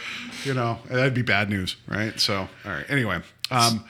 [0.44, 0.78] you know?
[0.88, 2.18] That'd be bad news right?
[2.18, 2.86] So all right.
[2.88, 3.84] Anyway um,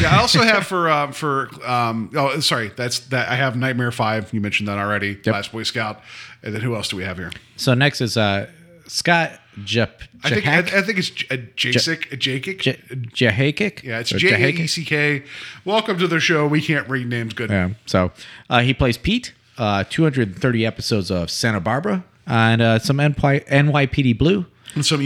[0.00, 3.92] yeah, I also have for um, for um, oh sorry that's that I have Nightmare
[3.92, 4.32] Five.
[4.32, 5.18] You mentioned that already.
[5.26, 6.00] Last Boy Scout,
[6.42, 7.30] and then who else do we have here?
[7.56, 8.48] so next is uh,
[8.86, 9.32] Scott
[9.64, 10.02] Jep.
[10.22, 12.60] I think I, I think it's J- uh, Jacek, Jakic.
[12.60, 12.78] J-
[13.14, 13.82] Jahakik?
[13.82, 14.48] yeah, it's J A?
[14.50, 15.22] E C K.
[15.64, 16.46] Welcome to the show.
[16.46, 17.50] We can't read names good.
[17.50, 17.70] Yeah.
[17.86, 18.12] So
[18.48, 19.32] uh, he plays Pete.
[19.58, 23.12] Uh, 230 episodes of Santa Barbara and uh, some NY-
[23.46, 24.46] NYPD Blue.
[24.74, 25.04] And some ER.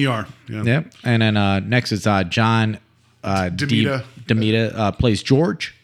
[0.49, 0.63] Yeah.
[0.63, 0.83] Yeah.
[1.03, 2.79] And then uh, next is uh, John
[3.25, 4.05] uh, D- Demita.
[4.27, 5.75] Demita uh, plays George.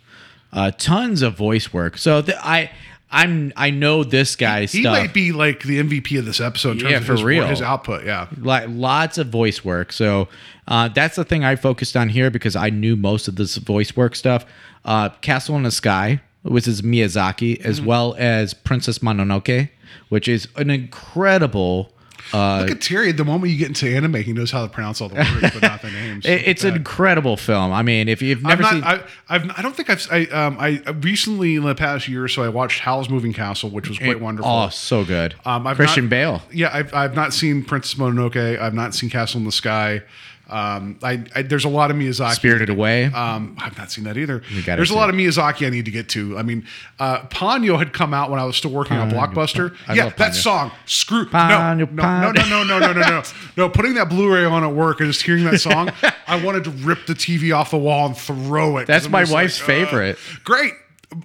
[0.53, 1.96] Uh, tons of voice work.
[1.98, 2.70] So th- I
[3.12, 4.96] I'm I know this guy's He stuff.
[4.96, 6.72] might be like the MVP of this episode.
[6.72, 7.46] In terms Yeah, of for his, real.
[7.46, 8.05] His output.
[8.05, 8.26] Yeah.
[8.38, 9.92] like lots of voice work.
[9.92, 10.29] So
[10.68, 13.96] uh, that's the thing I focused on here because I knew most of this voice
[13.96, 14.44] work stuff.
[14.85, 17.68] Uh, Castle in the Sky, which is Miyazaki, Mm-hmm.
[17.68, 19.68] as well as Princess Mononoke,
[20.09, 21.92] which is an incredible.
[22.32, 23.12] Uh, Look at Terry.
[23.12, 25.62] The moment you get into anime, he knows how to pronounce all the words, but
[25.62, 26.24] not the names.
[26.26, 27.72] it- it's an incredible film.
[27.72, 30.56] I mean, if you've never not, seen, I, I've, I don't think I've, I, um,
[30.60, 33.98] I recently in the past year or so, I watched Howl's Moving Castle, which was
[33.98, 34.50] quite wonderful.
[34.50, 35.34] oh, so good.
[35.44, 36.42] Um, I've Christian not- Bale.
[36.52, 38.58] Yeah, I've, I've not seen Princess Mononoke.
[38.60, 40.02] I've not seen Castle in the Sky.
[40.50, 42.34] Um, I, I there's a lot of Miyazaki.
[42.34, 43.04] Spirited Away.
[43.06, 44.42] Um, I've not seen that either.
[44.64, 46.36] There's a lot of Miyazaki I need to get to.
[46.36, 46.66] I mean,
[46.98, 49.76] uh, Ponyo had come out when I was still working on Blockbuster.
[49.86, 50.72] I yeah, that song.
[50.86, 53.22] Screw no, Ponyo, no, no, no, no, no, no, no, no,
[53.56, 53.68] no.
[53.68, 55.90] Putting that Blu-ray on at work and just hearing that song,
[56.26, 58.86] I wanted to rip the TV off the wall and throw it.
[58.86, 60.18] That's my wife's uh, favorite.
[60.44, 60.72] great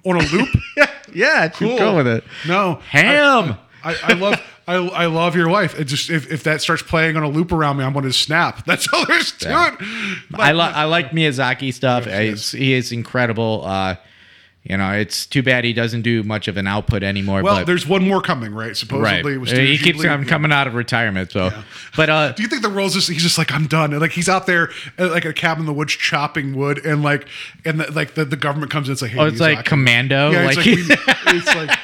[0.04, 0.48] on a loop.
[1.14, 1.78] yeah, cool.
[1.78, 2.24] go with it.
[2.46, 3.52] No, Ham.
[3.52, 4.40] I, I, I love.
[4.68, 5.78] I, I love your wife.
[5.78, 8.12] It just if, if that starts playing on a loop around me, I'm going to
[8.12, 8.64] snap.
[8.66, 9.74] That's all there's to Yeah.
[9.78, 9.86] it.
[10.34, 12.06] I, li- I like Miyazaki stuff.
[12.06, 13.62] Yes, He's- he is incredible.
[13.64, 13.94] Uh,
[14.64, 17.40] you know, it's too bad he doesn't do much of an output anymore.
[17.44, 18.76] Well, but, there's one more coming, right?
[18.76, 19.40] Supposedly, right.
[19.40, 20.10] with he keeps Ghibli.
[20.10, 21.30] um, coming out of retirement.
[21.30, 21.52] So,
[21.96, 23.92] but uh, Do you think the role's just he's just like I'm done?
[23.92, 27.04] And like he's out there at like a cabin in the woods chopping wood, and
[27.04, 27.28] like
[27.64, 29.58] and the, like the, the government comes in and it's like hey, Oh, it's like
[29.58, 29.64] Miyazaki.
[29.66, 31.78] Commando, Yeah, it's like- like, we- it's like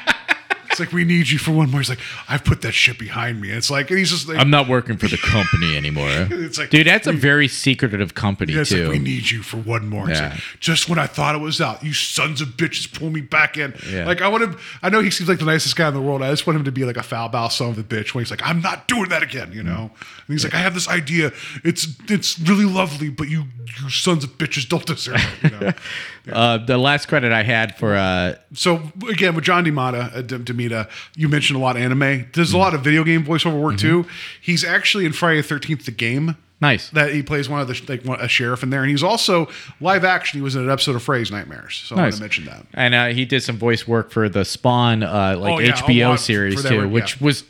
[0.72, 1.80] it's like we need you for one more.
[1.80, 3.50] He's like, I've put that shit behind me.
[3.50, 6.08] It's like, and he's just like, I'm not working for the company anymore.
[6.42, 8.85] It's like- Dude, that's a very secretive company Yeah, it's too.
[8.85, 10.11] like we need you for one more.
[10.11, 10.30] It's Yeah.
[10.30, 13.56] like, just when I thought it was out, you sons of bitches pull me back
[13.56, 13.74] in.
[13.90, 14.06] Yeah.
[14.06, 14.58] Like I want him.
[14.82, 16.22] I know he seems like the nicest guy in the world.
[16.22, 18.24] I just want him to be like a foul bow son of a bitch when
[18.24, 19.52] he's like, I'm not doing that again.
[19.52, 19.90] You know.
[19.92, 21.32] And he's like, I have this idea.
[21.64, 23.44] It's it's really lovely, but you
[23.82, 25.52] you sons of bitches don't deserve it.
[25.52, 25.72] You know?
[26.30, 30.37] uh, the last credit I had for uh, so again, with John DeMata, uh, D-
[30.38, 32.28] Demita, you mentioned a lot of anime.
[32.35, 34.06] There's a lot of video game voiceover work too.
[34.40, 36.37] He's actually in Friday the Thirteenth, the game.
[36.61, 36.90] nice.
[36.90, 39.48] that he plays one of the like one, a sheriff in there, and he's also
[39.80, 40.38] live action.
[40.38, 42.14] He was in an episode of Freddy's Nightmares, so I want Nice.
[42.16, 42.66] to mention that.
[42.74, 45.72] And uh, he did some voice work for the Spawn uh, like Oh, yeah, a
[45.82, 47.42] HBO lot series that too, work, which was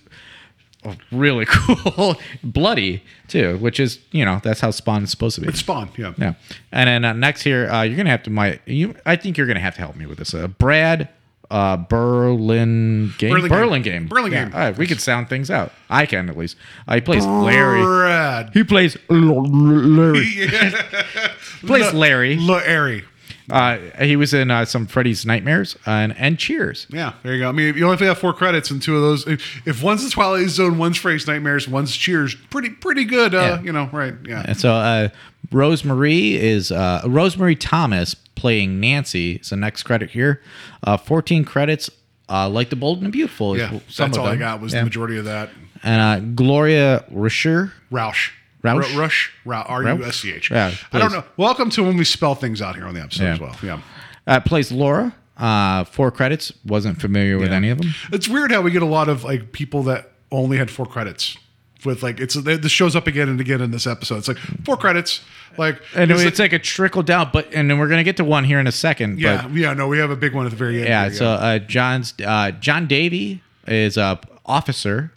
[1.10, 5.48] really cool, bloody too, which is you know that's how Spawn is supposed to be.
[5.48, 6.14] It's Spawn, yeah.
[6.18, 6.34] Yeah.
[6.70, 8.94] And then uh, next here, uh, you're gonna have to my you.
[9.06, 10.34] I think you're gonna have to help me with this.
[10.34, 11.08] Uh, Brad
[11.52, 13.18] uh, Burlingame.
[13.18, 13.92] Berlin Berlin, game.
[14.02, 14.08] game.
[14.08, 14.54] Berlin Yeah, game.
[14.54, 15.70] all right, we could sound things out.
[15.90, 16.56] I can at least.
[16.88, 17.82] Uh, he plays Larry.
[17.82, 18.50] Brad.
[18.54, 20.26] He plays Larry.
[21.66, 22.36] plays Larry.
[22.38, 23.04] Larry.
[23.50, 26.86] Uh, he was in uh, some Freddy's Nightmares and and Cheers.
[26.90, 27.48] Yeah, there you go.
[27.48, 29.26] I mean, you only have four credits, and two of those.
[29.26, 33.34] If, if one's the Twilight Zone, one's Freddy's Nightmares, one's Cheers, pretty pretty good.
[33.34, 33.62] Uh, Yeah.
[33.62, 34.14] You know, right?
[34.24, 34.44] Yeah.
[34.46, 35.08] And so uh,
[35.50, 39.36] Rosemary is uh, Rosemary Thomas playing Nancy.
[39.36, 40.40] Is the next credit here.
[40.84, 41.90] Uh, 14 credits.
[42.28, 43.58] Uh, like the Bold and the Beautiful.
[43.58, 44.80] Yeah, some that's of all I got was Yeah.
[44.80, 45.50] the majority of that.
[45.82, 47.72] And uh, Gloria Risher.
[47.90, 48.30] Roush.
[48.62, 48.96] Roush?
[48.96, 49.32] Rush.
[49.46, 50.50] R U S C H.
[50.50, 51.24] Yeah, I don't know.
[51.36, 53.32] Welcome to when we spell things out here on the episode Yeah.
[53.34, 53.56] as well.
[53.62, 53.80] Yeah.
[54.26, 55.14] Uh, plays Laura.
[55.36, 56.52] Uh, four credits.
[56.64, 57.94] Wasn't familiar with any of them.
[58.12, 61.36] It's weird how we get a lot of like people that only had four credits.
[61.84, 64.18] With like it's this shows up again and again in this episode.
[64.18, 65.20] It's like four credits,
[65.58, 68.24] like And it's it- like a trickle down, but and then we're gonna get to
[68.24, 69.18] one here in a second.
[69.18, 69.72] yeah, but yeah.
[69.74, 70.86] No, we have a big one at the very end.
[70.88, 75.12] Yeah, here, so uh, John's uh, John Davey is a officer,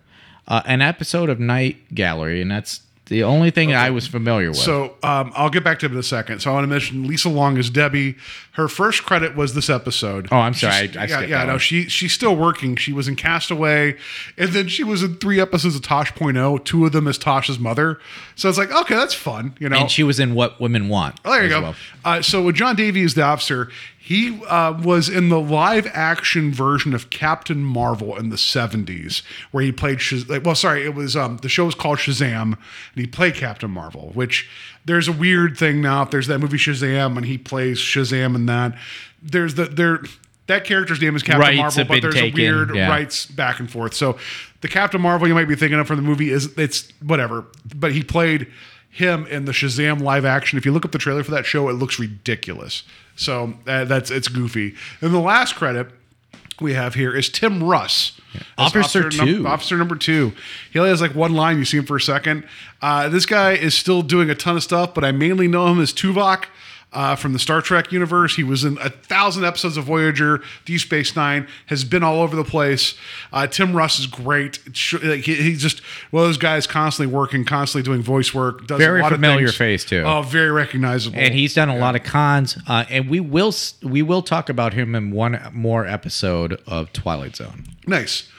[0.47, 4.57] uh, an episode of Night Gallery, and that's the only thing I was familiar with.
[4.57, 6.39] So um, I'll get back to it in a second.
[6.41, 8.15] So I want to mention Lisa Long as Debbie.
[8.53, 10.27] Her first credit was this episode.
[10.31, 10.87] Oh, I'm sorry.
[10.87, 11.43] She's- I- I yeah, yeah.
[11.43, 11.59] No, one.
[11.59, 12.75] she she's still working.
[12.77, 13.95] She was in Castaway,
[14.37, 16.63] and then she was in three episodes of Tosh.0.
[16.65, 17.99] Two of them as Tosh's mother.
[18.35, 19.55] So it's like okay, that's fun.
[19.59, 21.19] You know, and she was in What Women Want.
[21.25, 21.61] Oh, there you go.
[21.61, 21.75] well.
[22.03, 23.69] Uh, so with John Davy as the officer,
[24.05, 29.63] he uh, was in the live action version of Captain Marvel in the '70s, where
[29.63, 29.97] he played.
[29.97, 32.57] Shaz- well, sorry, it was um, the show was called Shazam, and
[32.93, 34.11] he played Captain Marvel.
[34.13, 34.47] Which
[34.85, 36.03] there's a weird thing now.
[36.03, 38.77] If there's that movie Shazam, and he plays Shazam in that,
[39.23, 40.03] there's the there.
[40.45, 42.87] That character's name is Captain Rights Marvel, but there's taken, a weird yeah.
[42.87, 43.95] rights back and forth.
[43.95, 44.19] So
[44.61, 47.91] the Captain Marvel you might be thinking of from the movie is it's whatever, but
[47.91, 48.45] he played
[48.91, 50.59] him in the Shazam live action.
[50.59, 52.83] If you look up the trailer for that show, it looks ridiculous.
[53.15, 54.75] So uh, that's it's goofy.
[55.01, 55.87] And the last credit
[56.59, 58.19] we have here is Tim Russ.
[58.33, 59.47] as Officer num- two.
[59.47, 60.33] officer number two.
[60.71, 61.57] He only has like one line.
[61.57, 62.45] You see him for a second.
[62.81, 65.79] Uh, this guy is still doing a ton of stuff, but I mainly know him
[65.81, 66.45] as Tuvok.
[66.95, 70.79] Uh, from the Star Trek universe, he was in a thousand episodes of Voyager, Deep
[70.79, 72.95] Space Nine, has been all over the place.
[73.33, 74.59] Uh, Tim Russ is great.
[74.73, 75.81] He, he's just
[76.11, 78.65] one of those guys constantly working, constantly doing voice work.
[78.65, 79.57] Does Very a lot familiar of things.
[79.57, 80.03] face, too.
[80.05, 81.19] Oh, very recognizable.
[81.19, 83.53] And he's done a lot of cons, uh, and we will
[83.83, 87.65] we will talk about him in one more episode of Twilight Zone.
[87.85, 88.29] Nice.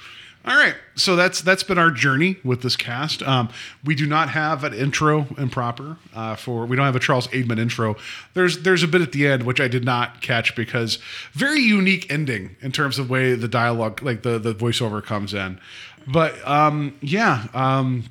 [0.46, 3.20] All right, so that's that's been our journey with this cast.
[3.24, 3.48] Um,
[3.84, 6.66] we do not have an intro and proper uh, for.
[6.66, 7.96] We don't have a Charles Aidman intro.
[8.34, 11.00] There's there's a bit at the end which I did not catch because
[11.32, 15.58] very unique ending in terms of way the dialogue, like the the voiceover comes in.
[16.06, 17.48] But um, yeah.
[17.52, 18.04] Um,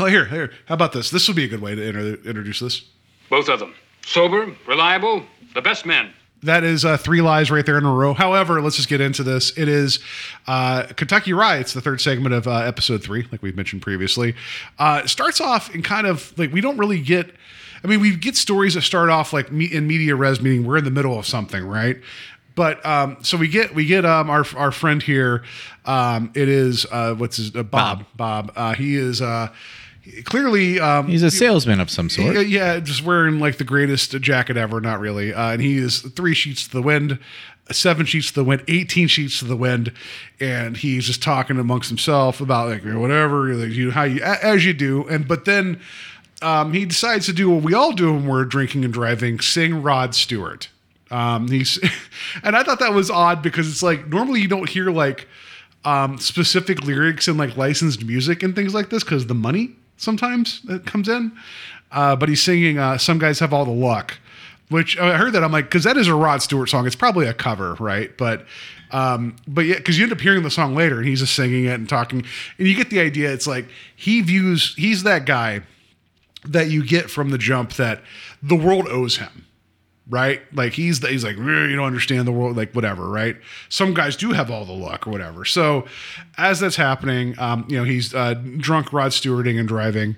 [0.00, 0.50] oh, here here.
[0.64, 1.10] How about this?
[1.10, 2.82] This would be a good way to inter- introduce this.
[3.30, 3.74] Both of them.
[4.04, 5.22] Sober, reliable,
[5.54, 6.12] the best men.
[6.46, 8.14] That is uh, three lies right there in a row.
[8.14, 9.56] However, let's just get into this.
[9.58, 9.98] It is
[10.46, 14.34] uh, Kentucky Riots, the third segment of uh, episode three, like we've mentioned previously.
[14.78, 17.32] Uh, starts off in kind of like we don't really get.
[17.84, 20.78] I mean, we get stories that start off like me- in media res, meaning we're
[20.78, 22.00] in the middle of something, right?
[22.54, 25.44] But um, so we get we get um, our our friend here.
[25.84, 28.52] Um, it is uh, what's his uh, Bob Bob.
[28.56, 29.52] Uh, he is uh,
[30.24, 32.46] clearly um, He's a salesman of some sort.
[32.46, 34.80] yeah, just wearing like the greatest jacket ever.
[34.80, 35.32] Not really.
[35.32, 37.18] Uh, and he is three sheets to the wind,
[37.70, 39.92] seven sheets to the wind, eighteen sheets to the wind,
[40.40, 44.72] and he's just talking amongst himself about like whatever like, you how you as you
[44.72, 45.06] do.
[45.08, 45.80] And but then
[46.42, 49.82] um, he decides to do what we all do when we're drinking and driving: sing
[49.82, 50.68] Rod Stewart.
[51.10, 51.78] Um, he's
[52.42, 55.28] and I thought that was odd because it's like normally you don't hear like
[55.84, 60.62] um, specific lyrics and like licensed music and things like this because the money sometimes
[60.62, 61.32] that comes in.
[61.92, 64.18] Uh, but he's singing uh, "Some Guys Have All the Luck,"
[64.68, 66.86] Which I heard that I'm like, because that is a Rod Stewart song.
[66.86, 68.16] It's probably a cover, right?
[68.16, 68.46] But,
[68.90, 71.66] um, but yeah, because you end up hearing the song later, and he's just singing
[71.66, 72.24] it and talking,
[72.58, 73.32] and you get the idea.
[73.32, 75.60] It's like he views he's that guy
[76.44, 78.02] that you get from the jump that
[78.42, 79.45] the world owes him,
[80.08, 80.40] right?
[80.54, 83.36] Like he's the, he's like "Eh, you don't understand the world, like whatever, right?
[83.68, 85.44] Some guys do have all the luck or whatever.
[85.44, 85.86] So
[86.38, 90.16] as that's happening, um, you know, he's uh, drunk Rod Stewarding and driving.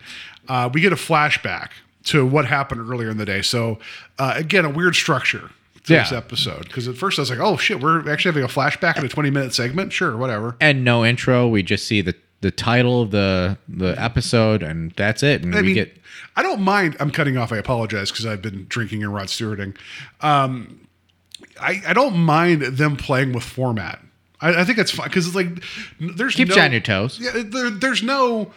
[0.48, 1.70] Uh, we get a flashback
[2.04, 3.42] to what happened earlier in the day.
[3.42, 3.78] So
[4.18, 5.50] uh, again, a weird structure.
[5.84, 8.48] To this episode because at first I was like, "Oh shit, we're actually having a
[8.48, 10.54] flashback in a twenty-minute segment." Sure, whatever.
[10.60, 11.48] And no intro.
[11.48, 15.42] We just see the the title of the the episode, and that's it.
[15.42, 15.98] And I we mean, get
[16.36, 16.96] I don't mind.
[17.00, 17.52] I'm cutting off.
[17.52, 19.76] I apologize because I've been drinking and Rod Stewarding.
[20.20, 20.86] Um,
[21.60, 24.00] I, I don't mind them playing with format.
[24.40, 25.48] I, I think it's fine because it's like
[25.98, 27.18] there's Keeps no, you on your toes.
[27.20, 28.52] Yeah, there, there's no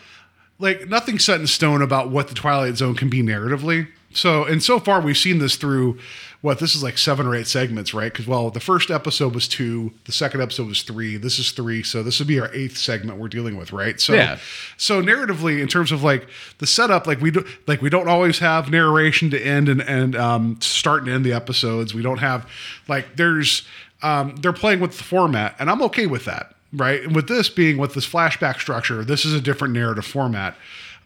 [0.60, 3.88] like nothing set in stone about what the Twilight Zone can be narratively.
[4.14, 5.98] So and so far we've seen this through
[6.42, 8.12] what this is like seven or eight segments, right?
[8.12, 11.84] Because well, the first episode was two, the second episode was three, this is three,
[11.84, 14.02] so this would be our eighth segment we're dealing with, right?
[14.02, 14.40] So Yeah.
[14.76, 16.28] so narratively in terms of like
[16.58, 20.16] the setup like we do like we don't always have narration to end and and
[20.16, 22.50] um start and end the episodes we don't have
[22.88, 23.68] like there's
[24.02, 27.50] um they're playing with the format and i'm okay with that right and with this
[27.50, 30.56] being with this flashback structure this is a different narrative format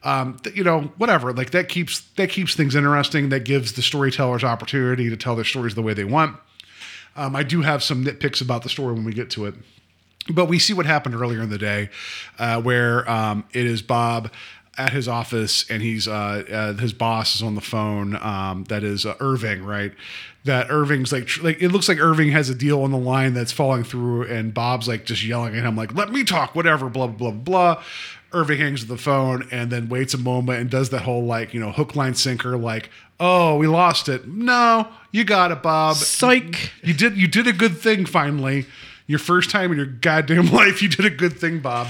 [0.03, 1.33] um, you know, whatever.
[1.33, 3.29] Like that keeps that keeps things interesting.
[3.29, 6.37] That gives the storytellers opportunity to tell their stories the way they want.
[7.15, 9.55] Um, I do have some nitpicks about the story when we get to it
[10.29, 11.89] but we see what happened earlier in the day
[12.39, 14.31] uh, where um, it is bob
[14.77, 18.83] at his office and he's uh, uh, his boss is on the phone um, that
[18.83, 19.93] is uh, irving right
[20.43, 23.33] that irving's like tr- like it looks like irving has a deal on the line
[23.33, 26.89] that's falling through and bob's like just yelling at him like let me talk whatever
[26.89, 27.81] blah blah blah
[28.35, 31.53] irving hangs up the phone and then waits a moment and does that whole like
[31.53, 35.95] you know hook line sinker like oh we lost it no you got it bob
[35.95, 36.71] Psych.
[36.83, 38.65] you did you did a good thing finally.
[39.07, 41.87] Your first time in your goddamn life, you did a good thing, Bob.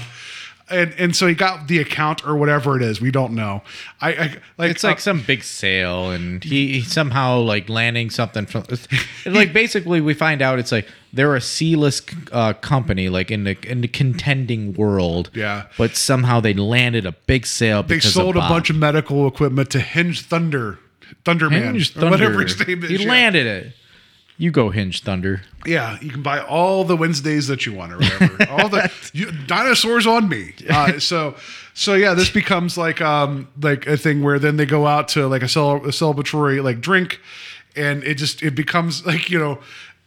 [0.68, 3.00] And and so he got the account or whatever it is.
[3.00, 3.62] We don't know.
[4.00, 8.10] I, I like It's like uh, some big sale, and he, he somehow like landing
[8.10, 8.64] something from.
[9.26, 13.56] like basically, we find out it's like they're a C-list uh, company, like in the
[13.68, 15.30] in the contending world.
[15.34, 15.66] Yeah.
[15.78, 17.84] But somehow they landed a big sale.
[17.84, 20.80] they because sold of a bunch of medical equipment to Hinge Thunder,
[21.24, 22.42] Thunderman, Hinge or whatever Thunder.
[22.42, 22.90] his name is.
[22.90, 23.08] He yeah.
[23.08, 23.72] landed it.
[24.38, 25.42] You go Hinge Thunder.
[25.64, 28.50] Yeah, you can buy all the Wednesdays that you want or whatever.
[28.50, 30.52] all the you, dinosaurs on me.
[30.68, 31.34] Uh, so,
[31.74, 35.26] so yeah, this becomes like um like a thing where then they go out to
[35.26, 37.20] like a, cel- a celebratory like drink,
[37.74, 39.58] and it just it becomes like you know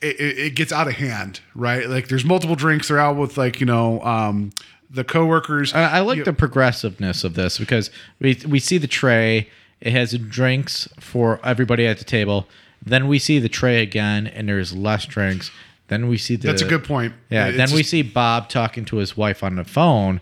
[0.01, 1.87] it, it, gets out of hand, right?
[1.89, 2.87] Like there's multiple drinks.
[2.89, 4.51] They're out with like you know um
[4.91, 5.73] the coworkers.
[5.73, 7.89] I, I like You- the progressiveness of this because
[8.19, 9.49] we we see the tray.
[9.81, 12.47] It has drinks for everybody at the table.
[12.83, 15.51] Then we see the tray again, and there's less drinks.
[15.87, 16.47] Then we see the.
[16.47, 17.13] That's a good point.
[17.29, 17.47] Yeah.
[17.47, 20.21] It's then we see Bob talking to his wife on the phone,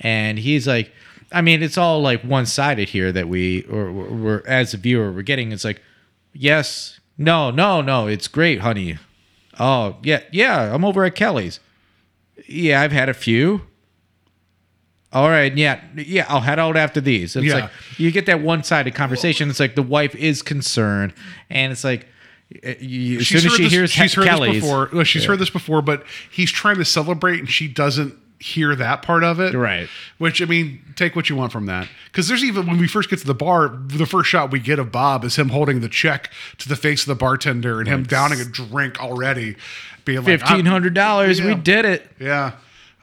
[0.00, 0.92] and he's like,
[1.32, 5.12] I mean, it's all like one sided here that we, or we're as a viewer,
[5.12, 5.52] we're getting.
[5.52, 5.82] It's like,
[6.32, 8.98] yes, no, no, no, it's great, honey.
[9.58, 11.60] Oh yeah, yeah, I'm over at Kelly's.
[12.46, 13.62] Yeah, I've had a few.
[15.12, 17.34] All right, yeah, yeah, I'll head out after these.
[17.34, 17.54] It's Yeah.
[17.54, 19.48] like you get that one-sided conversation.
[19.48, 21.14] It's like the wife is concerned,
[21.48, 22.06] and it's like
[22.66, 24.90] uh, you, as soon as she this- hears she's heard Kelly's, this before.
[24.92, 29.02] Well, she's heard this before, but he's trying to celebrate, and she doesn't hear that
[29.02, 29.54] part of it.
[29.54, 29.88] Right.
[30.18, 31.88] Which I mean, take what you want from that.
[32.06, 34.78] Because there's even when we first get to the bar, the first shot we get
[34.78, 38.04] of Bob is him holding the check to the face of the bartender and him
[38.04, 39.56] downing a drink already,
[40.04, 41.40] being like fifteen hundred dollars.
[41.40, 41.54] We Yeah.
[41.62, 42.52] did it, Yeah.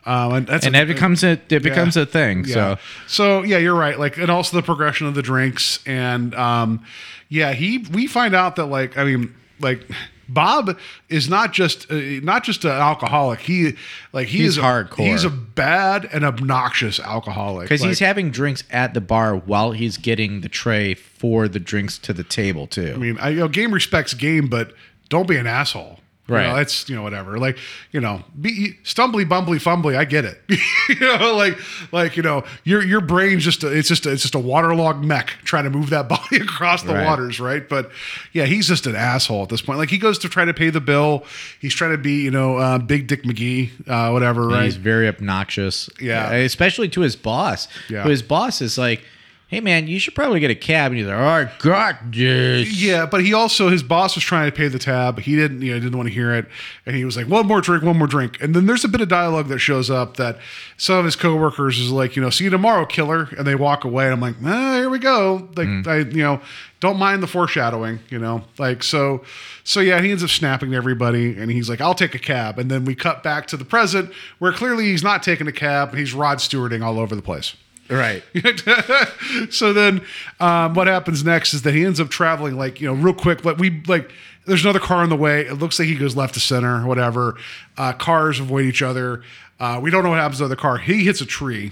[0.05, 2.03] Um, and that's and a- that becomes a it becomes yeah.
[2.03, 2.45] a thing.
[2.45, 2.53] Yeah.
[2.53, 3.99] So so yeah, you're right.
[3.99, 6.85] Like, and also the progression of the drinks, and um,
[7.29, 9.85] yeah, he we find out that like, I mean, like.
[10.27, 13.41] Bob is not just uh, not just an alcoholic.
[13.41, 13.75] He
[14.11, 15.11] like he He's is a- hardcore.
[15.11, 17.65] He's a bad and obnoxious alcoholic.
[17.65, 21.99] because he's having drinks at the bar while he's getting the tray for the drinks
[21.99, 22.93] to the table too.
[22.95, 24.73] I mean, I, you know, game respects game, but
[25.09, 25.99] don't be an asshole.
[26.27, 26.47] You Right.
[26.47, 27.37] know, it's you know whatever.
[27.37, 27.57] Like
[27.91, 29.95] you know, be stumbly, bumbly, fumbly.
[29.95, 30.41] I get it.
[30.89, 31.55] you know, like
[31.91, 35.03] like you know, your your brain's just a, it's just a, it's just a waterlogged
[35.05, 37.05] mech trying to move that body across the Right.
[37.05, 37.67] waters, right?
[37.69, 37.91] But
[38.33, 39.77] yeah, he's just an asshole at this point.
[39.77, 41.25] Like he goes to try to pay the bill.
[41.61, 44.63] He's trying to be you know uh, Big Dick McGee, uh, whatever, right?
[44.65, 45.89] He's very obnoxious.
[46.01, 46.31] Yeah.
[46.31, 47.67] Especially to his boss.
[47.87, 48.01] Yeah.
[48.01, 49.03] Who his boss is like,
[49.47, 50.91] hey man, you should probably get a cab.
[50.91, 52.81] And he's like, I got this.
[52.81, 55.15] Yeah, but he also his boss was trying to pay the tab.
[55.15, 56.47] But he didn't, you know, didn't want to hear it,
[56.85, 59.01] and he was like, "One more drink, one more drink." And then there's a bit
[59.01, 60.39] of dialogue that shows up that
[60.77, 63.83] some of his coworkers is like, you know, "See you tomorrow, killer," and they walk
[63.83, 64.05] away.
[64.05, 65.49] And I'm like, ah, here we go.
[65.55, 66.41] Like, I, you know,
[66.79, 69.23] don't mind the foreshadowing, you know, like so.
[69.63, 72.59] So yeah, he ends up snapping to everybody, and he's like, "I'll take a cab."
[72.59, 75.89] And then we cut back to the present, where clearly he's not taking a cab,
[75.89, 77.55] and he's Rod Stewarding all over the place.
[77.89, 78.23] Right.
[79.51, 80.01] so then
[80.39, 83.43] um, what happens next is that he ends up traveling like you know real quick
[83.43, 84.11] but we like
[84.45, 85.41] there's another car on the way.
[85.41, 87.35] It looks like he goes left to center whatever.
[87.77, 89.23] Uh, cars avoid each other.
[89.59, 90.77] Uh, we don't know what happens to the car.
[90.77, 91.71] He hits a tree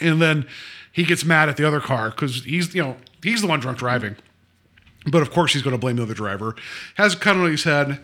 [0.00, 0.46] and then
[0.92, 3.78] he gets mad at the other car because he's you know he's the one drunk
[3.78, 4.16] driving.
[5.06, 6.54] But of course he's going to blame the other driver.
[6.96, 8.00] Has a cut on his head.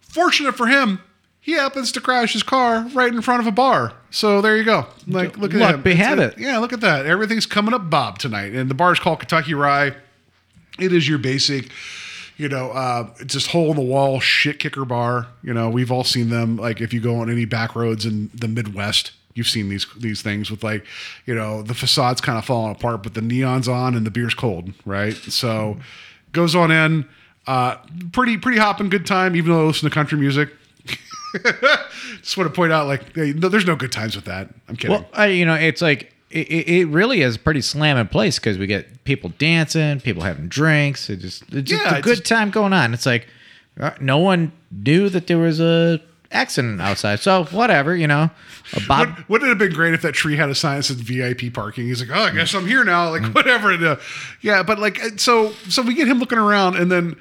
[0.00, 1.00] Fortunate for him
[1.44, 3.92] he happens to crash his car right in front of a bar.
[4.08, 4.86] So there you go.
[5.06, 6.38] Like, look at Luck It's have it.
[6.38, 7.04] Yeah, look at that.
[7.04, 8.54] Everything's coming up Bob tonight.
[8.54, 9.94] And the bar's called Kentucky Rye.
[10.78, 11.70] It is your basic,
[12.38, 15.26] you know, uh, just hole in the wall shit kicker bar.
[15.42, 16.56] You know, we've all seen them.
[16.56, 20.22] Like if you go on any back roads in the Midwest, you've seen these these
[20.22, 20.86] things with like,
[21.26, 24.32] you know, the facade's kind of falling apart, but the neon's on and the beer's
[24.32, 25.14] cold, right?
[25.14, 25.76] So
[26.32, 27.06] goes on in.
[27.46, 27.76] Uh,
[28.12, 30.48] pretty pretty hopping good time, even though I listen to country music.
[32.20, 34.48] Just want to point out, like, hey, no, there's no good times with that.
[34.68, 34.96] I'm kidding.
[34.96, 38.66] Well, I, you know, it's like it, it really is pretty slamming place because we
[38.66, 41.08] get people dancing, people having drinks.
[41.10, 42.94] It just it's just Yeah, a good just- time going on.
[42.94, 43.26] It's like
[43.78, 48.28] uh, no one knew that there was a accident outside, so whatever, you know.
[48.88, 50.96] Bob, Would, wouldn't it have been great if that tree had a sign that said
[50.96, 51.86] VIP parking?
[51.86, 53.10] He's like, oh, I guess I'm here now.
[53.10, 53.34] Like, Mm.
[53.34, 53.70] whatever.
[53.72, 53.96] And, uh,
[54.40, 57.14] yeah, but like, uh, so so we get him looking around, and then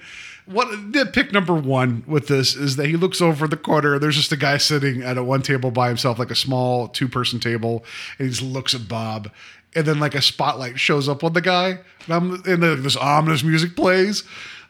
[0.45, 0.93] what?
[0.93, 3.97] The pick number one with this is that he looks over the corner.
[3.99, 7.07] There's just a guy sitting at a one table by himself, like a small two
[7.07, 7.83] person table,
[8.17, 9.31] and he just looks at Bob.
[9.75, 12.95] And then like a spotlight shows up on the guy, and, I'm, and then this
[12.95, 14.23] ominous music plays.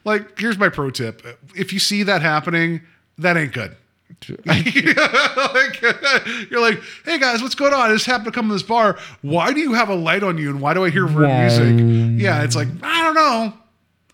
[0.04, 1.22] Like, here's my pro tip:
[1.54, 2.80] if you see that happening,
[3.18, 3.76] that ain't good.
[4.46, 5.80] like,
[6.50, 7.90] you're like, hey guys, what's going on?
[7.90, 8.98] I just happened to come to this bar.
[9.22, 10.50] Why do you have a light on you?
[10.50, 12.22] And why do I hear weird music?
[12.22, 13.52] Yeah, it's like, I don't know.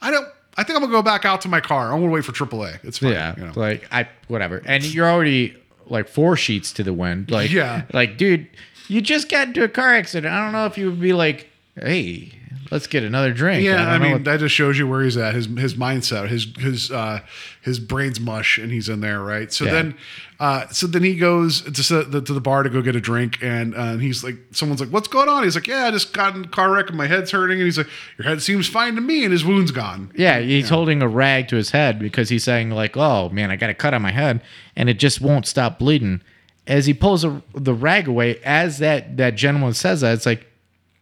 [0.00, 0.26] I don't.
[0.56, 1.92] I think I'm gonna go back out to my car.
[1.92, 2.78] I'm gonna wait for AAA.
[2.84, 3.12] It's fine.
[3.12, 3.52] yeah, you know.
[3.56, 7.30] like I whatever, and you're already like four sheets to the wind.
[7.30, 7.82] Like Yeah.
[7.92, 8.46] like dude,
[8.88, 10.32] you just got into a car accident.
[10.32, 12.32] I don't know if you would be like, hey,
[12.70, 13.64] let's get another drink.
[13.64, 16.28] Yeah, don't I, mean what- that just shows you where he's at, his his mindset,
[16.28, 17.20] his his uh,
[17.62, 19.52] his brain's mush, and he's in there, right?
[19.52, 19.72] So Yeah.
[19.72, 19.94] then,
[20.38, 23.38] uh, so then he goes to the, to the bar to go get a drink,
[23.42, 26.12] and uh, and he's like, someone's like, "What's going on?" He's like, "Yeah, I just
[26.12, 28.66] got in a car wreck and my head's hurting," and he's like, "Your head seems
[28.68, 30.10] fine to me," and his wound's gone.
[30.16, 33.56] Yeah, he's holding a rag to his head because he's saying like, "Oh man, I
[33.56, 34.40] got a cut on my head,"
[34.76, 36.22] and it just won't stop bleeding.
[36.66, 40.46] As he pulls a, the rag away, as that that gentleman says that, it's like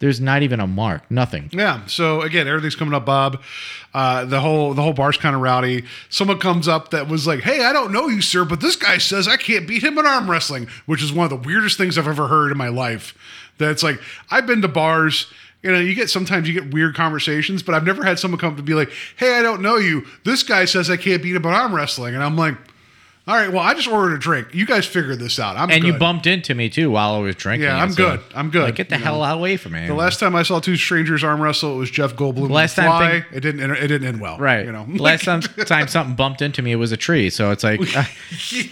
[0.00, 1.50] there's not even a mark, nothing.
[1.52, 1.84] Yeah.
[1.87, 3.42] So again, everything's coming up, Bob.
[3.92, 5.84] Uh, the whole the whole bar's kind of rowdy.
[6.08, 8.98] Someone comes up that was like, "Hey, I don't know you, sir, but this guy
[8.98, 11.98] says I can't beat him in arm wrestling," which is one of the weirdest things
[11.98, 13.14] I've ever heard in my life.
[13.58, 15.26] That's like I've been to bars.
[15.62, 18.54] You know, you get sometimes you get weird conversations, but I've never had someone come
[18.54, 20.06] to be like, "Hey, I don't know you.
[20.24, 22.54] This guy says I can't beat him in arm wrestling," and I'm like.
[23.28, 24.54] All right, well, I just ordered a drink.
[24.54, 25.58] You guys figured this out.
[25.58, 27.68] I'm And you bumped into me too while I was drinking.
[27.68, 28.20] Yeah, I'm so, good.
[28.34, 29.24] I'm good, Like, get the you hell know.
[29.24, 29.86] out away from me.
[29.86, 32.48] The last time I saw two strangers arm wrestle, it was Jeff Goldblum.
[32.48, 33.10] Last time Fly.
[33.10, 33.60] thing- it didn't.
[33.60, 34.38] End, it didn't end well.
[34.38, 34.64] right.
[34.64, 34.86] You know.
[34.96, 37.28] last time, time something bumped into me, it was a tree.
[37.28, 38.04] So it's like, uh,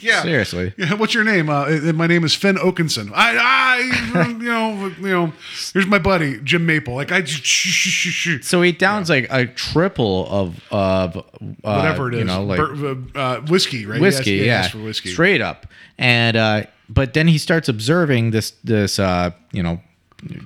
[0.00, 0.22] yeah.
[0.22, 0.72] seriously.
[0.78, 1.50] Yeah, what's your name?
[1.50, 3.12] Uh, my name is Finn Oakenson.
[3.14, 5.32] I, I, you know, you know.
[5.74, 6.94] Here's my buddy Jim Maple.
[6.94, 11.22] Like I, So he downs like a triple of of uh,
[11.60, 12.18] whatever it is.
[12.20, 14.00] You know, like Bur- uh, uh, whiskey, right?
[14.00, 15.10] whiskey, Yes, yeah, whiskey.
[15.10, 15.66] straight up.
[15.98, 19.80] And uh, but then he starts observing this this uh, you know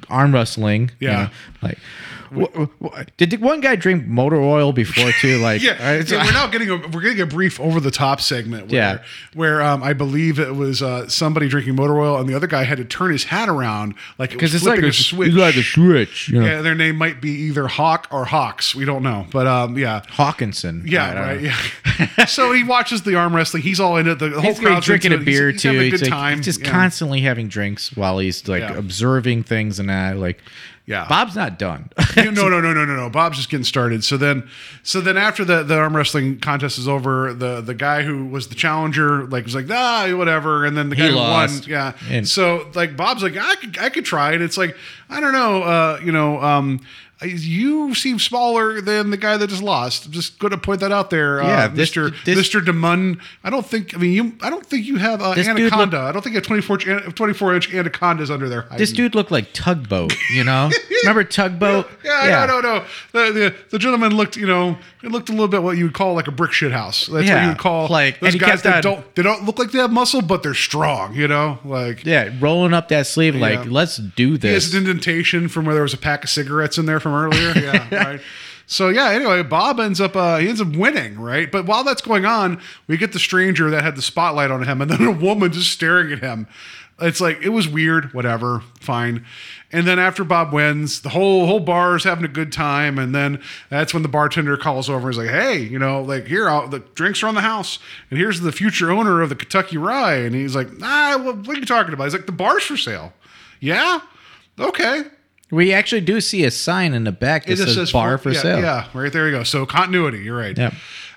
[0.09, 0.91] arm wrestling.
[1.01, 1.23] you Yeah.
[1.25, 1.31] know,
[1.63, 1.79] like.
[2.35, 5.39] Wh- wh- Did one guy drink motor oil before too?
[5.41, 8.21] Like, Yeah, uh, yeah, we're now getting a we're getting a brief over the top
[8.21, 8.67] segment.
[8.71, 8.99] Where, Yeah.
[9.35, 12.65] where um, I believe it was uh, somebody drinking motor oil, and the other guy
[12.65, 15.33] had to turn his hat around like it because it's like a, a, switch.
[15.33, 16.29] Like a switch.
[16.29, 16.47] You know?
[16.47, 18.75] Yeah, their name might be either Hawk or Hawks.
[18.75, 20.85] We don't know, but um, yeah, Hawkinson.
[20.87, 22.25] Yeah, right, yeah.
[22.27, 23.63] so he watches the arm wrestling.
[23.63, 24.19] He's all in it.
[24.19, 25.31] The whole He's crowd's drinking a into.
[25.31, 25.69] He's- beer he's too.
[25.69, 26.43] having a He's good like, time.
[26.43, 26.71] just yeah.
[26.71, 28.77] constantly having drinks while he's like Yeah.
[28.77, 30.17] observing things and that.
[30.17, 30.41] Like,
[30.91, 31.07] Yeah.
[31.09, 31.89] Bob's not done.
[32.17, 33.09] no, no, no, no, no, no.
[33.11, 34.03] Bob's just getting started.
[34.03, 34.49] So then,
[34.83, 38.49] so then after the the arm wrestling contest is over, the the guy who was
[38.49, 41.63] the challenger like was like ah whatever, and then the He guy who lost.
[41.63, 41.93] won, yeah.
[42.09, 44.77] And- so like Bob's like I could I could try, and it's like
[45.09, 46.81] I don't know, uh, you know, um,
[47.23, 50.07] you seem smaller than the guy that just lost.
[50.07, 53.21] I'm just going to point that out there, Yeah, uh, this- Mister this- Mister DeMunn.
[53.45, 53.95] I don't think.
[53.95, 54.33] I mean, you.
[54.43, 55.99] I don't think you have uh, anaconda.
[55.99, 58.67] I don't think you have 24 inch, 24 inch anacondas under there.
[58.77, 60.71] This dude looked like Tugboat, you know?
[61.03, 61.87] Remember Tugboat?
[62.05, 62.85] Yeah, no, no, no.
[63.13, 65.95] The, the the gentleman looked, you know, it looked a little bit what you would
[65.95, 67.07] call like a brick shit house.
[67.07, 69.71] That's what you would call like- those guys that on- don't they don't look like
[69.71, 71.15] they have muscle, but they're strong.
[71.15, 73.71] You know, like Yeah, rolling up that sleeve, like, Yeah.
[73.71, 74.49] let's do this.
[74.51, 77.10] he has an indentation from where there was a pack of cigarettes in there from
[77.13, 77.53] earlier.
[77.61, 78.21] Yeah, right.
[78.67, 81.51] So yeah, anyway, Bob ends up uh, he ends up winning, right?
[81.51, 84.81] But while that's going on, we get the stranger that had the spotlight on him,
[84.81, 86.47] and then a woman just staring at him.
[87.01, 89.25] It's like it was weird, whatever, fine.
[89.73, 93.15] And then after Bob wins, the whole whole bar is having a good time, and
[93.15, 96.49] then that's when the bartender calls over and is like, "Hey, you know, like here,
[96.49, 97.79] I'll, the drinks are on the house,
[98.11, 101.57] and here's the future owner of the Kentucky Rye." And he's like, "Ah, well, what
[101.57, 103.13] are you talking about?" He's like, "The bar's for sale."
[103.61, 104.01] Yeah,
[104.59, 105.05] okay.
[105.51, 108.41] We actually do see a sign in the back that just says, bar for yeah,
[108.41, 108.61] sale.
[108.61, 109.43] Yeah, right there you go.
[109.43, 110.57] So continuity, you're right.
[110.57, 110.75] Yep.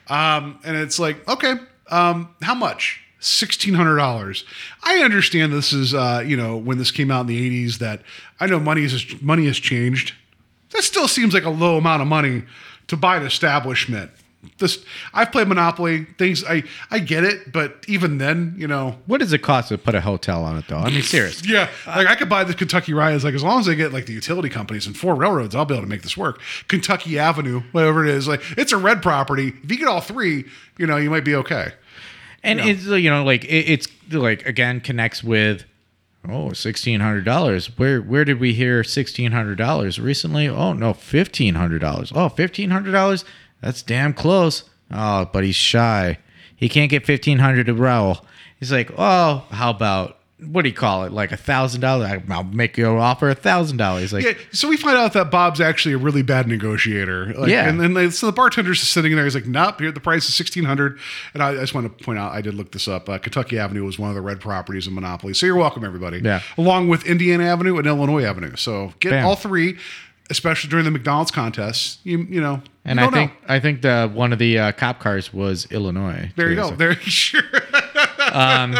[0.07, 1.55] Um, and it's like, okay,
[1.89, 2.99] um, how much?
[3.19, 4.43] Sixteen hundred dollars.
[4.84, 8.01] I understand this is, uh, you know, when this came out in the '80s, that
[8.41, 10.13] I know money is money has changed.
[10.71, 12.43] That still seems like a low amount of money
[12.88, 14.11] to buy an establishment.
[14.58, 14.84] This
[15.14, 16.06] I've played Monopoly.
[16.18, 19.78] Things I I get it, but even then, you know, What does it cost to
[19.78, 20.78] put a hotel on it, though?
[20.78, 21.46] I mean, serious.
[21.48, 23.14] yeah, like I could buy the Kentucky Rye.
[23.14, 25.66] It's like as long as I get like the utility companies and four railroads, I'll
[25.66, 26.41] be able to make this work.
[26.68, 29.54] Kentucky Avenue, whatever it is, like it's a red property.
[29.64, 30.46] If you get all three,
[30.78, 31.74] you know, you might be okay.
[32.46, 35.64] And it's, you know, like, it, it's, like, again, connects with,
[36.28, 37.68] oh, $1,600.
[37.78, 40.50] Where where did we hear $1,600 recently?
[40.50, 42.12] Oh, no, $1,500.
[42.14, 43.24] Oh, $1,500?
[43.64, 44.64] That's damn close.
[44.91, 46.20] Oh, but he's shy.
[46.55, 48.20] He can't get 1500 to roll.
[48.59, 51.11] He's like, oh, how about, what do you call it?
[51.11, 52.30] Like a $1,000?
[52.30, 54.14] I'll make you an offer a $1,000.
[54.14, 57.34] Like, Yeah, so we find out that Bob's actually a really bad negotiator.
[57.34, 57.68] Like, Yeah.
[57.68, 59.24] and then they, so the bartender's just sitting there.
[59.24, 60.99] He's like, "Nope, here the price is sixteen hundred.
[61.34, 63.07] And I, I just want to point out, I did look this up.
[63.09, 65.34] Uh, Kentucky Avenue was one of the red properties in Monopoly.
[65.34, 66.20] So you're welcome, everybody.
[66.20, 66.41] Yeah.
[66.57, 68.55] along with Indiana Avenue and Illinois Avenue.
[68.57, 69.26] So get Bam.
[69.26, 69.78] all three,
[70.30, 71.99] especially during the McDonald's contests.
[72.03, 73.38] You you know, and you I think know.
[73.47, 76.32] I think the one of the uh, cop cars was Illinois.
[76.36, 76.69] There you go.
[76.69, 77.41] so- There, sure.
[78.32, 78.76] Um,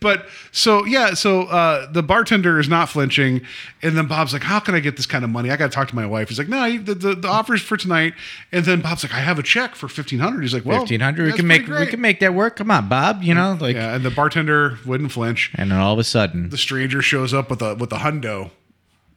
[0.00, 3.42] but so yeah, so uh, the bartender is not flinching,
[3.82, 5.50] and then Bob's like, "How can I get this kind of money?
[5.50, 7.76] I got to talk to my wife." He's like, "No, the, the, the offer's for
[7.76, 8.14] tonight."
[8.52, 10.42] And then Bob's like, "I have a check for fifteen hundred.
[10.42, 11.26] He's like, "Well, Fifteen hundred.
[11.26, 12.56] We can make pretty we can make that work.
[12.56, 13.22] Come on, Bob.
[13.22, 15.50] You know, like, Yeah, and the bartender wouldn't flinch.
[15.56, 18.52] and then all of a sudden, The stranger shows up with a with a hundo,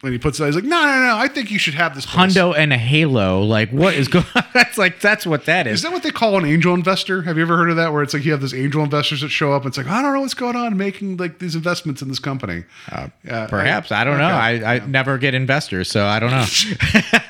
[0.04, 0.46] and he puts it.
[0.46, 1.18] He's like, "No, no, no!
[1.18, 3.42] I think you should have this." place." Hundo and a halo.
[3.42, 4.26] Like, what is going?
[4.36, 4.44] on?
[4.54, 5.76] That's like that's what that is.
[5.76, 7.24] Is that what they call an angel investor?
[7.24, 7.92] Have you ever heard of that?
[7.94, 10.02] Where it's like you have these angel investors that show up and it's like, I
[10.02, 12.64] don't know what's going on making like these investments in this company.
[12.92, 13.08] Uh,
[13.48, 14.28] Perhaps I, don't know.
[14.28, 14.64] okay.
[14.64, 16.46] I, I never get investors, so I don't know.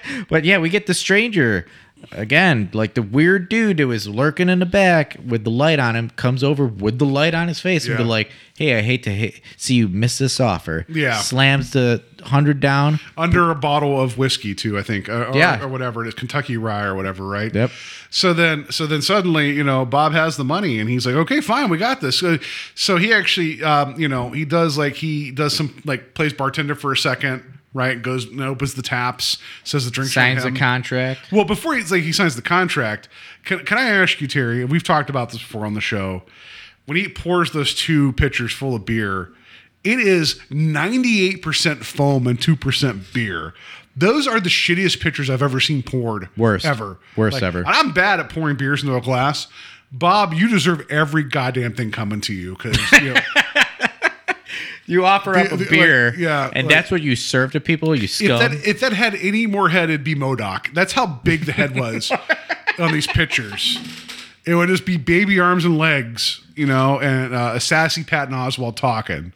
[0.30, 1.66] but yeah, we get the stranger
[2.12, 5.96] again, like the weird dude who was lurking in the back with the light on
[5.96, 9.04] him, comes over with the light on his face and be like, "Hey, I hate
[9.04, 11.18] to hit, see you miss this offer." Yeah.
[11.18, 13.00] slams the hundred down.
[13.18, 15.62] under a bottle of whiskey too, I think, or, or- Yeah.
[15.64, 17.54] or whatever it is, Kentucky Rye or whatever, right?
[17.54, 17.72] Yep.
[18.10, 21.42] So then, so then suddenly, you know, Bob has the money, and he's like, "Okay,
[21.42, 22.38] fine, we got this." So,
[22.74, 26.74] so he actually, um, you know, he does like he does some like plays bartender
[26.76, 27.44] for a second,
[27.74, 28.02] right?
[28.02, 31.32] Goes and opens the taps, says the drinks, Signs a contract.
[31.32, 33.10] Well, before he's like he signs the contract,
[33.46, 34.66] can, can I ask you, Terry?
[34.66, 36.24] We've talked about this before on the show.
[36.86, 39.32] When he pours those two pitchers full of beer,
[39.84, 43.54] it is ninety eight percent foam and two percent beer.
[43.96, 46.30] Those are the shittiest pitchers I've ever seen poured.
[46.38, 46.66] Worst.
[46.66, 47.00] ever.
[47.16, 47.64] Worst Like, ever.
[47.66, 49.48] I'm bad at pouring beers into a glass.
[49.92, 53.20] Bob, you deserve every goddamn thing coming to you because you know,
[54.88, 57.60] You offer up a the- like, beer, yeah, and like- that's what you serve to
[57.60, 57.94] people.
[57.96, 58.40] You if scum.
[58.40, 60.74] that if that had any more head, it'd be MODOK.
[60.74, 62.12] That's how big the head was
[62.80, 63.78] on these pictures.
[64.46, 68.34] It would just be baby arms and legs, you know, and uh, a sassy Patton
[68.34, 69.34] Oswalt talking.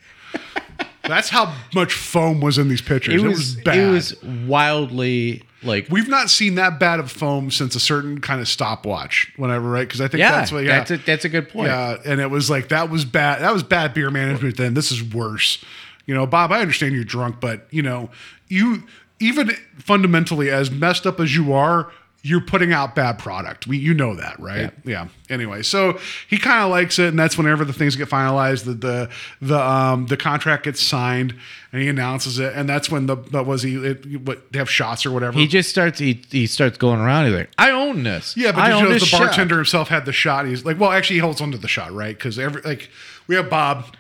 [1.03, 3.21] That's how much foam was in these pictures.
[3.21, 3.77] it was bad.
[3.77, 8.41] it was wildly like We've not seen that bad of foam since a certain kind
[8.41, 9.87] of stopwatch, whenever, right?
[9.87, 10.63] Because I think yeah, that's what.
[10.63, 11.67] Yeah, that's a that's a good point.
[11.67, 13.41] yeah, and it was like that was bad.
[13.41, 14.57] That was bad beer management.
[14.57, 15.63] Then this is worse.
[16.05, 18.09] You know, Bob, I understand you're drunk, but you know,
[18.47, 18.83] you
[19.19, 21.91] even fundamentally as messed up as you are,
[22.23, 23.65] you're putting out bad product.
[23.65, 24.71] We, you know that, right?
[24.85, 25.07] Yeah.
[25.29, 28.73] Anyway, so he kind of likes it, and that's whenever the things get finalized, the
[28.73, 29.09] the
[29.41, 31.33] the um the contract gets signed,
[31.71, 34.69] and he announces it, and that's when the that was he it, what they have
[34.69, 35.37] shots or whatever.
[35.39, 37.25] He just starts he, he starts going around.
[37.25, 38.37] He's like, I own this.
[38.37, 40.45] Yeah, but I you know, the this shop." bartender himself had the shot.
[40.45, 42.15] He's like, well, actually, he holds onto the shot, right?
[42.15, 42.89] Because every like
[43.27, 43.95] we have Bob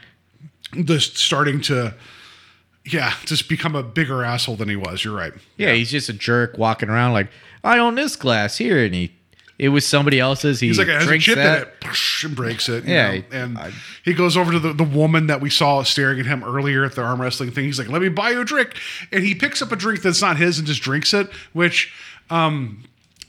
[0.85, 1.95] just starting to
[2.85, 5.03] yeah, just become a bigger asshole than he was.
[5.03, 5.33] You're right.
[5.57, 7.29] Yeah, he's just a jerk walking around like,
[7.63, 9.11] I own this glass here, and he,
[9.59, 10.59] it was somebody else's.
[10.59, 11.61] He He's like, it has a drinks chip that.
[11.83, 12.85] in it, and breaks it.
[12.85, 13.59] you Yeah, know, and
[14.03, 16.95] he goes over to the, the woman that we saw staring at him earlier at
[16.95, 17.65] the arm wrestling thing.
[17.65, 18.73] He's like, "Let me buy you a drink,"
[19.11, 21.93] and he picks up a drink that's not his and just drinks it, which.
[22.29, 22.83] um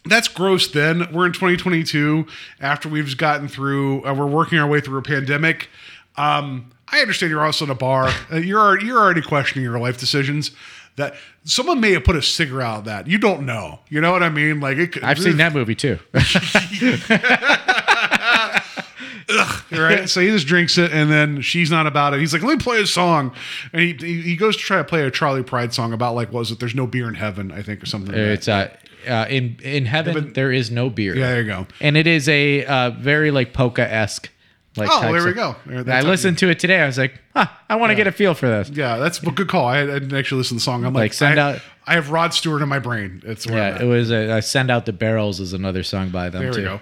[0.04, 2.26] that's gross then we're in 2022
[2.60, 5.68] after we've gotten through uh, we're working our way through a pandemic
[6.16, 9.78] um i understand you're also in a bar uh, you're already, you're already questioning your
[9.78, 10.50] life decisions
[10.96, 11.14] that
[11.44, 14.22] someone may have put a cigarette out of that you don't know you know what
[14.22, 15.98] i mean like it could, I've seen that movie too.
[19.72, 20.08] right?
[20.08, 22.20] So he just drinks it, and then she's not about it.
[22.20, 23.32] He's like, "Let me play a song,"
[23.72, 26.40] and he he, goes to try to play a Charley Pride song about like, what
[26.40, 26.60] was it?
[26.60, 28.12] There's no beer in heaven, I think, or something.
[28.12, 28.74] like it's uh,
[29.08, 31.16] uh, in in heaven but- there is no beer.
[31.16, 31.66] Yeah, there you go.
[31.80, 34.30] And it is a uh, very like polka esque.
[34.76, 35.54] Like Oh, there we go.
[35.66, 36.80] There- I listened to it today.
[36.80, 38.70] I was like, huh, I want to get a feel for this.
[38.70, 39.66] Yeah, that's a good call.
[39.66, 40.84] I, I didn't actually listen to the song.
[40.84, 43.22] I'm like, Like, send I, out- I have Rod Stewart in my brain.
[43.26, 46.42] It's Yeah, it was a, uh, send out the barrels is another song by them
[46.42, 46.58] There too.
[46.60, 46.80] we go.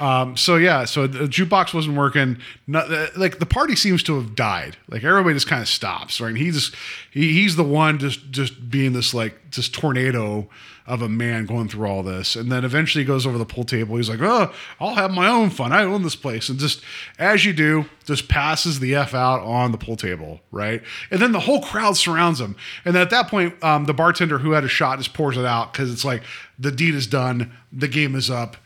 [0.00, 2.38] Um, so yeah, so the jukebox wasn't working.
[2.66, 4.76] Not, like the party seems to have died.
[4.88, 6.30] Like everybody just kind of stops, right?
[6.30, 6.74] And he just
[7.10, 10.48] he, he's the one just just being this like just tornado
[10.84, 13.64] of a man going through all this, and then eventually he goes over the pool
[13.64, 13.96] table.
[13.96, 15.72] He's like, "Oh, I'll have my own fun.
[15.72, 16.82] I own this place," and just
[17.18, 20.82] as you do, just passes the f out on the pool table, right?
[21.10, 24.52] And then the whole crowd surrounds him, and at that point, um, the bartender who
[24.52, 26.22] had a shot just pours it out because it's like
[26.58, 28.56] the deed is done, the game is up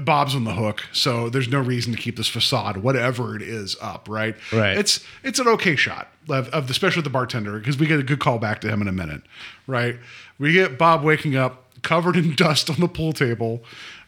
[0.00, 3.76] Bob's on the hook, so there's no reason to keep this facade, whatever it is,
[3.80, 4.08] up.
[4.08, 4.36] Right.
[4.52, 4.76] Right.
[4.76, 7.98] It's it's an okay shot of, of the especially with the bartender because we get
[7.98, 9.22] a good call back to him in a minute.
[9.66, 9.96] Right.
[10.38, 13.64] We get Bob waking up covered in dust on the pool table,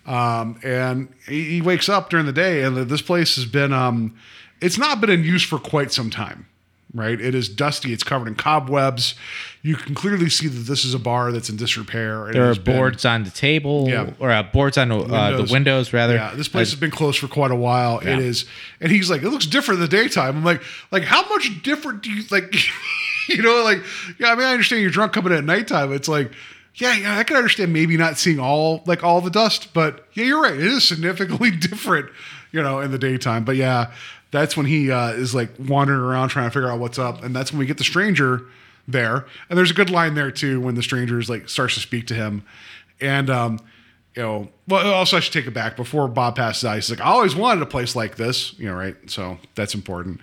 [0.07, 4.15] um, and he, he wakes up during the day, and this place has been um,
[4.61, 6.47] it's not been in use for quite some time.
[6.95, 7.95] Right, it is dusty.
[7.95, 9.15] It's covered in cobwebs.
[9.63, 12.29] You can clearly see that this is a bar that's in disrepair.
[12.29, 14.11] It There are has been- boards on the table, Yeah.
[14.19, 16.17] or uh, boards on uh, the windows rather.
[16.17, 18.03] Yeah, this place Uh, has been closed for quite a while.
[18.05, 18.15] Yeah.
[18.15, 18.45] It is,
[18.79, 20.37] and he's like, it looks different in the daytime.
[20.37, 22.55] I'm like, like how much different do you like?
[23.29, 23.83] you know, like
[24.19, 24.33] yeah.
[24.33, 25.95] I mean, I understand you're drunk coming at nighttime.
[25.95, 26.31] It's like,
[26.75, 30.25] yeah, yeah, I can understand maybe not seeing all like all the dust, but yeah,
[30.25, 30.53] you're right.
[30.53, 32.11] It is significantly different,
[32.51, 33.45] you know, in the daytime.
[33.45, 33.93] But yeah,
[34.33, 37.35] that's when he uh, is like wandering around trying to figure out what's up, and
[37.37, 38.43] that's when we get the stranger
[38.89, 39.25] there.
[39.49, 42.07] And there's a good line there too when the stranger is like starts to speak
[42.09, 42.43] to him,
[43.01, 43.59] and um,
[44.17, 45.77] you know, well, also I should take it back.
[45.77, 48.75] Before Bob passes out, he's like, I always wanted a place like this, you know,
[48.75, 48.97] right?
[49.09, 50.21] So that's important.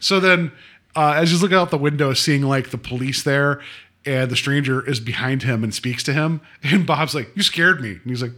[0.00, 0.50] So then,
[0.96, 3.60] uh, as he's looking out the window, seeing like the police there,
[4.06, 7.80] and the stranger is behind him and speaks to him, and Bob's like, "You scared
[7.80, 8.32] me," and he's like,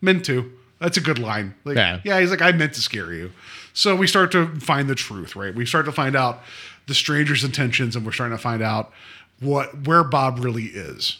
[0.00, 1.54] "Meant to." That's a good line.
[1.64, 2.00] Like, Yeah.
[2.04, 3.32] yeah, he's like, "I meant to scare you."
[3.76, 5.54] So we start to find the truth, right?
[5.54, 6.42] We start to find out
[6.86, 8.90] the stranger's intentions, and we're starting to find out
[9.38, 11.18] what where Bob really is.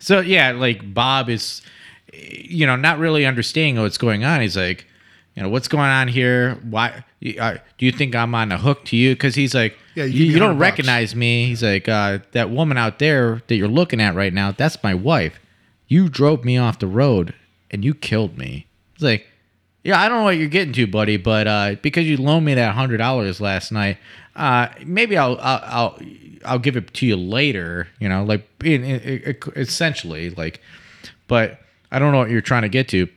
[0.00, 1.62] So yeah, like Bob is,
[2.12, 4.40] you know, not really understanding what's going on.
[4.40, 4.84] He's like,
[5.36, 6.56] you know, what's going on here?
[6.68, 7.04] Why
[7.38, 9.14] uh, do you think I'm on the hook to you?
[9.14, 11.46] Because he's like, Yeah, you you, give me you don't 100 bucks." recognize me.
[11.46, 14.94] He's like, uh, that woman out there that you're looking at right now, that's my
[14.94, 15.38] wife.
[15.86, 17.32] You drove me off the road
[17.70, 18.66] and you killed me.
[18.94, 19.28] He's like,
[19.84, 22.54] yeah, I don't know what you're getting to, buddy, but uh, because you loaned me
[22.54, 23.98] that hundred dollars last night,
[24.34, 25.98] uh, maybe I'll, I'll I'll
[26.44, 27.88] I'll give it to you later.
[28.00, 30.60] You know, like in, in, essentially, like,
[31.28, 31.60] but
[31.92, 33.08] I don't know what you're trying to get to.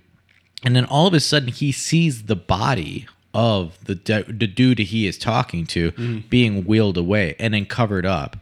[0.64, 4.80] And then all of a sudden, he sees the body of the de- the dude
[4.80, 5.92] he is talking to
[6.30, 8.36] being wheeled away and then covered up.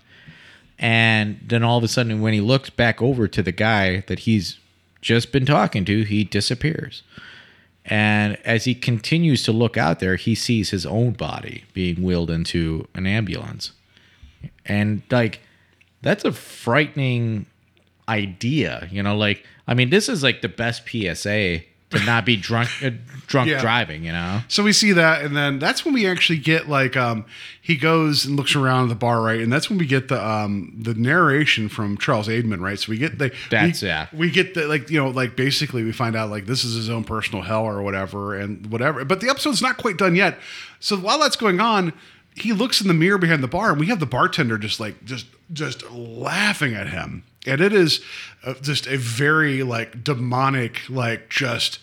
[0.80, 4.20] And then all of a sudden, when he looks back over to the guy that
[4.20, 4.58] he's
[5.02, 7.04] just been talking to, he disappears.
[7.86, 12.32] And as he continues to look out there, he sees his own body being wheeled
[12.32, 13.74] into an ambulance.
[14.66, 15.42] And like,
[16.02, 17.46] that's a frightening
[18.10, 19.16] idea, you know?
[19.16, 21.62] Like, I mean, this is like the best PSA
[21.92, 22.90] to not be drunk, uh,
[23.28, 23.62] drunk Yeah.
[23.62, 24.42] driving, you know?
[24.48, 27.26] So we see that, and then that's when we actually get like um
[27.62, 29.40] he goes and looks around the bar, right?
[29.40, 32.80] And that's when we get the um the narration from Charles Aidman, right?
[32.80, 34.08] So we get the That's- we, yeah.
[34.12, 36.90] We get the like you know like basically we find out like this is his
[36.90, 39.06] own personal hell or whatever and whatever.
[39.06, 40.40] But the episode's not quite done yet.
[40.80, 41.94] So while that's going on,
[42.36, 45.06] he looks in the mirror behind the bar, and we have the bartender just like
[45.06, 48.02] just just laughing at him, and it is
[48.44, 51.80] uh, just a very like demonic like just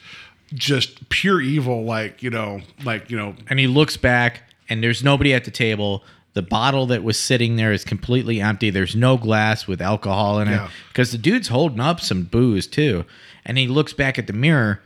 [0.54, 3.34] just pure evil like you know like you know.
[3.48, 6.02] And he looks back and there's nobody at the table.
[6.34, 8.70] The bottle that was sitting there is completely empty.
[8.70, 10.52] There's no glass with alcohol in it.
[10.52, 10.70] Yeah.
[10.88, 13.04] because the dude's holding up some booze too.
[13.44, 14.80] And he looks back at the mirror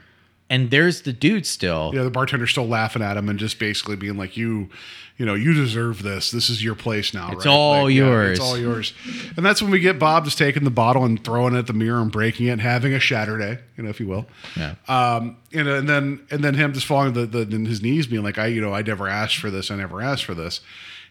[0.48, 1.90] and there's the dude still.
[1.94, 4.68] Yeah, the bartender's still laughing at him and just basically being like, "You,
[5.16, 6.30] you know, you deserve this.
[6.30, 7.32] This is your place now.
[7.32, 7.52] It's right?
[7.52, 8.94] all Like, yeah, yours." it's all yours."
[9.36, 11.72] And that's when we get Bob just taking the bottle and throwing it at the
[11.72, 14.26] mirror and breaking it, and having a shatter day, you know, if you will.
[14.56, 14.74] Yeah.
[14.88, 18.06] Um, you know, and then and then him just falling the, the in his knees,
[18.06, 19.70] being like, "I, you know, I never asked for this.
[19.70, 20.60] I never asked for this."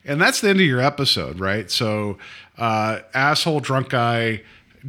[0.06, 1.70] And that's the end of your episode, right?
[1.70, 2.20] So,
[2.60, 4.44] uh, asshole drunk guy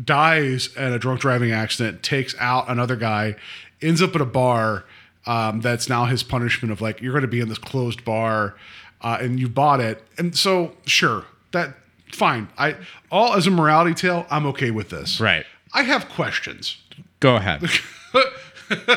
[0.04, 3.36] dies in a drunk driving accident, takes out another guy,
[3.82, 4.84] ends up at a bar.
[5.26, 8.54] Um, that's now his punishment of like you're going to be in this closed bar,
[9.00, 11.74] uh, and you bought it, and so sure that
[12.12, 12.48] fine.
[12.56, 12.76] I
[13.10, 15.20] all as a morality tale, I'm okay with this.
[15.20, 15.44] Right.
[15.72, 16.76] I have questions.
[17.20, 17.62] Go ahead.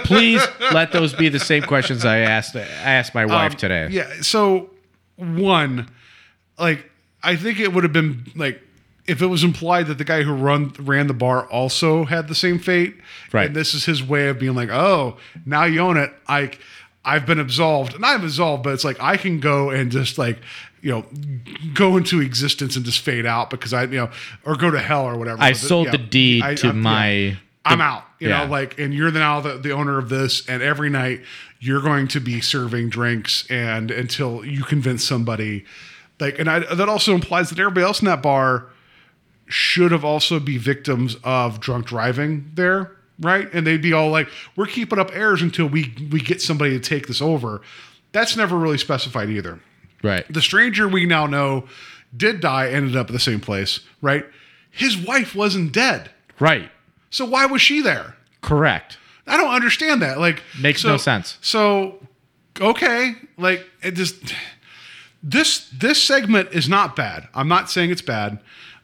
[0.04, 3.86] Please let those be the same questions I asked I asked my wife today.
[3.86, 4.22] Um, Yeah.
[4.22, 4.70] So
[5.16, 5.90] one,
[6.58, 6.90] like,
[7.22, 8.62] I think it would have been like
[9.10, 12.36] if it was implied that the guy who run ran the bar also had the
[12.36, 12.96] same fate.
[13.34, 13.48] Right.
[13.48, 16.14] And this is his way of being like, oh, now you own it.
[16.28, 16.52] I
[17.04, 17.96] I've been absolved.
[17.96, 20.38] and I'm absolved, but it's like I can go and just like,
[20.82, 21.06] you know,
[21.74, 24.12] go into existence and just fade out because I, you know,
[24.46, 25.42] or go to hell or whatever.
[25.42, 26.74] I sold yeah, the deed I- to yeah.
[26.74, 28.04] my I'm out.
[28.20, 28.46] You yeah.
[28.46, 31.22] know, like, and you're the, now the, the owner of this, and every night
[31.60, 35.66] you're going to be serving drinks, and until you convince somebody,
[36.20, 38.68] like, and I, that also implies that everybody else in that bar
[39.50, 43.52] should have also be victims of drunk driving there, right?
[43.54, 46.80] And they'd be all like, "We're keeping up airs until we we get somebody to
[46.80, 47.62] take this over."
[48.12, 49.60] That's never really specified either.
[50.04, 50.26] right.
[50.32, 51.68] The stranger we now know
[52.16, 54.26] did die, ended up at the same place, right?
[54.72, 56.10] His wife wasn't dead.
[56.40, 56.72] Right.
[57.10, 58.16] So why was she there?
[58.42, 58.98] Correct.
[59.28, 60.20] I don't understand that.
[60.20, 61.38] Like Makes so- no sense.
[61.42, 62.00] So
[62.62, 64.34] okay, like it just
[65.22, 67.28] this this segment is not bad.
[67.34, 68.40] I'm not saying it's bad.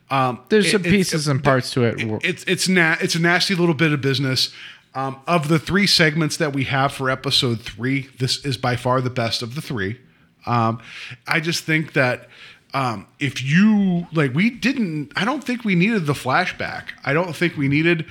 [0.10, 1.96] Um, There's it- some pieces it- and parts to it.
[2.24, 4.54] It's it's na- it's a nasty little bit of business.
[4.94, 9.02] Um, of the three segments that we have for episode three, this is by far
[9.02, 10.00] the best of the three.
[10.46, 10.80] Um,
[11.28, 12.30] I just think that
[12.74, 15.12] um, if you like, we didn't.
[15.16, 16.84] I don't think we needed the flashback.
[17.04, 18.06] I don't think we needed.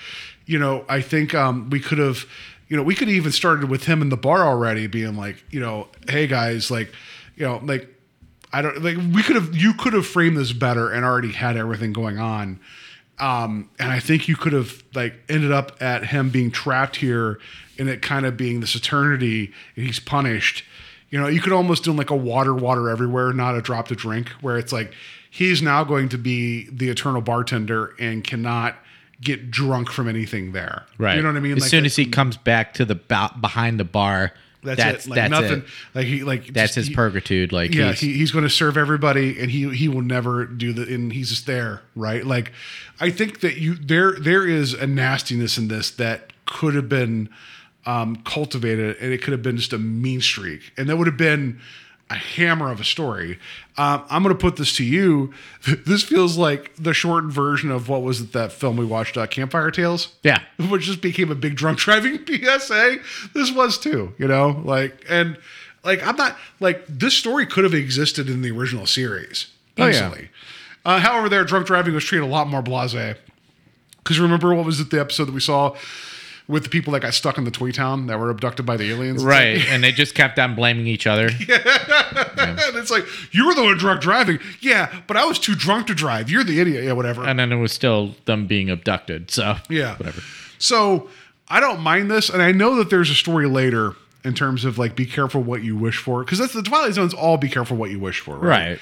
[0.46, 2.26] You know, I think um, we could have.
[2.68, 5.42] You know, we could have even started with him in the bar already, being like,
[5.50, 6.90] you know, hey guys, like,
[7.36, 7.88] you know, like
[8.54, 11.56] I don't like we could have you could have framed this better and already had
[11.56, 12.60] everything going on.
[13.18, 17.40] Um, and I think you could have like ended up at him being trapped here
[17.78, 20.64] and it kind of being this eternity and he's punished.
[21.10, 23.96] You know, you could almost do like a water, water everywhere, not a drop to
[23.96, 24.92] drink, where it's like
[25.30, 28.76] he's now going to be the eternal bartender and cannot
[29.20, 30.86] get drunk from anything there.
[30.98, 31.16] Right.
[31.16, 31.56] You know what I mean?
[31.56, 34.32] As Like, soon as he comes back to the ba- behind the bar,
[34.64, 35.10] that's, that's it.
[35.10, 35.58] Like that's nothing.
[35.58, 35.64] it.
[35.94, 37.52] Like he like That's just- his he- purgitude.
[37.52, 40.72] Like yeah, he's, he, he's going to serve everybody, and he he will never do
[40.72, 40.82] the.
[40.92, 42.24] And he's just there, right?
[42.26, 42.52] Like,
[43.00, 47.28] I think that you there there is a nastiness in this that could have been
[47.86, 51.16] um, cultivated, and it could have been just a mean streak, and that would have
[51.16, 51.60] been
[52.10, 53.38] a hammer of a story.
[53.76, 55.32] Um, I'm going to put this to you.
[55.86, 59.26] This feels like the shortened version of what was it, that film we watched, uh,
[59.26, 60.40] Campfire Tales yeah.
[60.68, 62.98] which just became a big drunk driving PSA.
[63.32, 65.38] This was too, you know, like and
[65.82, 69.48] like I'm not like this story could have existed in the original series
[69.78, 69.90] Oh, yeah.
[70.08, 70.28] easily.
[70.84, 73.16] uh, however, their drunk driving was treated a lot more blasé.
[73.98, 75.74] Because remember what was it the episode that we saw
[76.46, 78.90] with the people that got stuck in the Toy Town that were abducted by the
[78.90, 79.24] aliens?
[79.24, 79.56] Right.
[79.58, 81.30] like- and they just kept on blaming each other.
[81.48, 84.38] Yeah, and it's like you were the one drunk driving.
[84.60, 86.30] Yeah, but I was too drunk to drive.
[86.30, 86.84] You're the idiot.
[86.84, 87.24] Yeah, whatever.
[87.24, 89.30] And then it was still them being abducted.
[89.30, 89.96] So Yeah.
[89.96, 90.20] whatever.
[90.58, 91.08] So
[91.48, 94.78] I don't mind this, and I know that there's a story later in terms of
[94.78, 97.76] like be careful what you wish for, because that's the Twilight Zone's all be careful
[97.76, 98.48] what you wish for, right?
[98.70, 98.78] Right.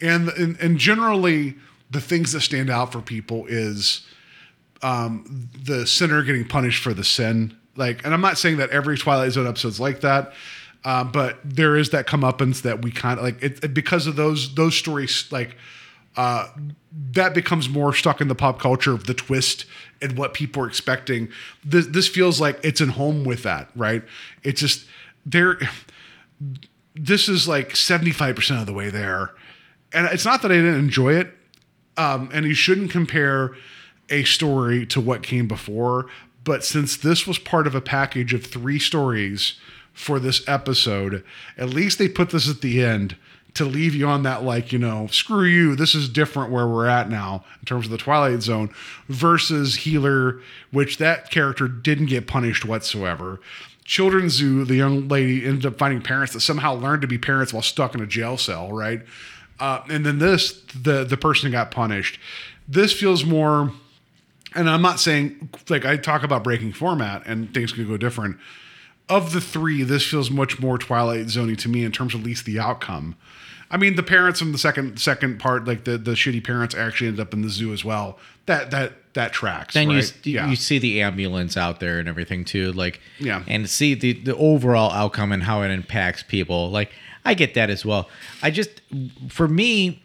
[0.00, 1.54] And and, and generally
[1.90, 4.06] the things that stand out for people is
[4.84, 7.56] um, the sinner getting punished for the sin.
[7.74, 10.32] Like, and I'm not saying that every Twilight Zone episode's like that.
[10.84, 14.16] Uh, but there is that comeuppance that we kind of like it, it- because of
[14.16, 15.56] those those stories like
[16.16, 16.46] uh,
[17.12, 19.64] that becomes more stuck in the pop culture of the twist
[20.02, 21.28] and what people are expecting.
[21.64, 24.02] This this feels like it's in home with that, right?
[24.42, 24.84] It's just
[25.24, 25.58] there.
[26.94, 29.30] This is like seventy five percent of the way there,
[29.92, 31.32] and it's not that I didn't enjoy it.
[31.96, 33.54] Um, and you shouldn't compare
[34.10, 36.06] a story to what came before.
[36.44, 39.54] But since this was part of a package of three stories
[39.92, 41.24] for this episode,
[41.56, 43.16] at least they put this at the end
[43.54, 46.88] to leave you on that, like, you know, screw you, this is different where we're
[46.88, 48.68] at now in terms of the Twilight Zone
[49.08, 50.40] versus Healer,
[50.72, 53.40] which that character didn't get punished whatsoever.
[53.84, 57.52] Children's Zoo, the young lady ended up finding parents that somehow learned to be parents
[57.52, 59.02] while stuck in a jail cell, right?
[59.60, 62.18] Uh, and then this, the the person got punished.
[62.66, 63.72] This feels more,
[64.54, 68.36] and I'm not saying like I talk about breaking format and things could go different.
[69.08, 72.26] of the three, this feels much more Twilight Zoney to me in terms of at
[72.26, 73.16] least the outcome.
[73.70, 77.08] I mean, the parents from the second second part, like the the shitty parents, actually
[77.08, 78.18] end up in the zoo as well.
[78.46, 79.74] That that that tracks.
[79.74, 80.12] then right?
[80.26, 83.42] you you see the ambulance out there and everything too like Yeah.
[83.46, 86.90] and see the the overall outcome and how it impacts people like
[87.24, 88.08] i get that as well
[88.42, 88.82] i just
[89.28, 90.02] for me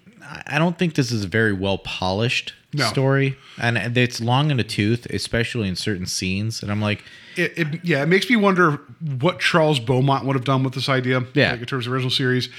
[0.48, 2.86] i don't think this is a very well polished No.
[2.86, 7.04] story and it's long in the tooth especially in certain scenes and i'm like
[7.36, 8.82] it, it yeah, it makes me wonder
[9.22, 11.24] what Charles Beaumont would have done with this idea.
[11.34, 11.52] Yeah.
[11.52, 12.50] like in terms of original series,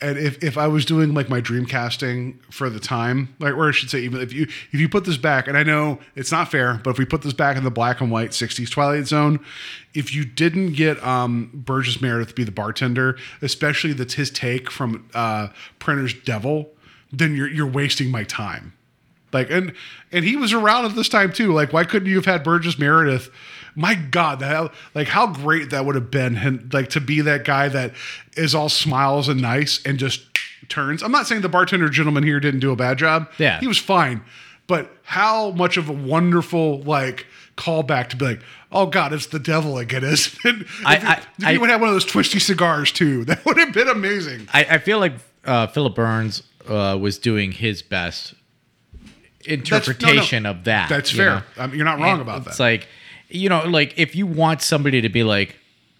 [0.00, 3.68] and if, if I was doing like my dream casting for the time, like or
[3.68, 6.32] I should say, even if you if you put this back, and I know it's
[6.32, 9.06] not fair, but if we put this back in the black and white '60s Twilight
[9.06, 9.40] Zone,
[9.92, 14.70] if you didn't get um, Burgess Meredith to be the bartender, especially that's his take
[14.70, 15.48] from uh,
[15.80, 16.70] Printer's Devil,
[17.12, 18.72] then you're you're wasting my time.
[19.32, 19.72] Like and
[20.12, 21.52] and he was around at this time too.
[21.52, 23.30] Like why couldn't you have had Burgess Meredith?
[23.76, 26.36] My God, that like how great that would have been.
[26.36, 27.92] And like to be that guy that
[28.36, 30.22] is all smiles and nice and just
[30.68, 31.02] turns.
[31.02, 33.28] I'm not saying the bartender gentleman here didn't do a bad job.
[33.38, 33.60] Yeah.
[33.60, 34.22] he was fine.
[34.66, 38.40] But how much of a wonderful like callback to be like,
[38.72, 40.62] oh God, it's the devil again, isn't it?
[40.62, 43.44] If, I- I- if I- you would have one of those twisty cigars too, that
[43.44, 44.48] would have been amazing.
[44.52, 48.34] i, I feel like uh, Philip Bruns uh, was doing his best
[49.46, 51.44] interpretation of that That's you fair.
[51.56, 52.50] I mean, you're not wrong And about it's that.
[52.50, 52.88] It's like
[53.28, 55.56] you know like if you want somebody to be like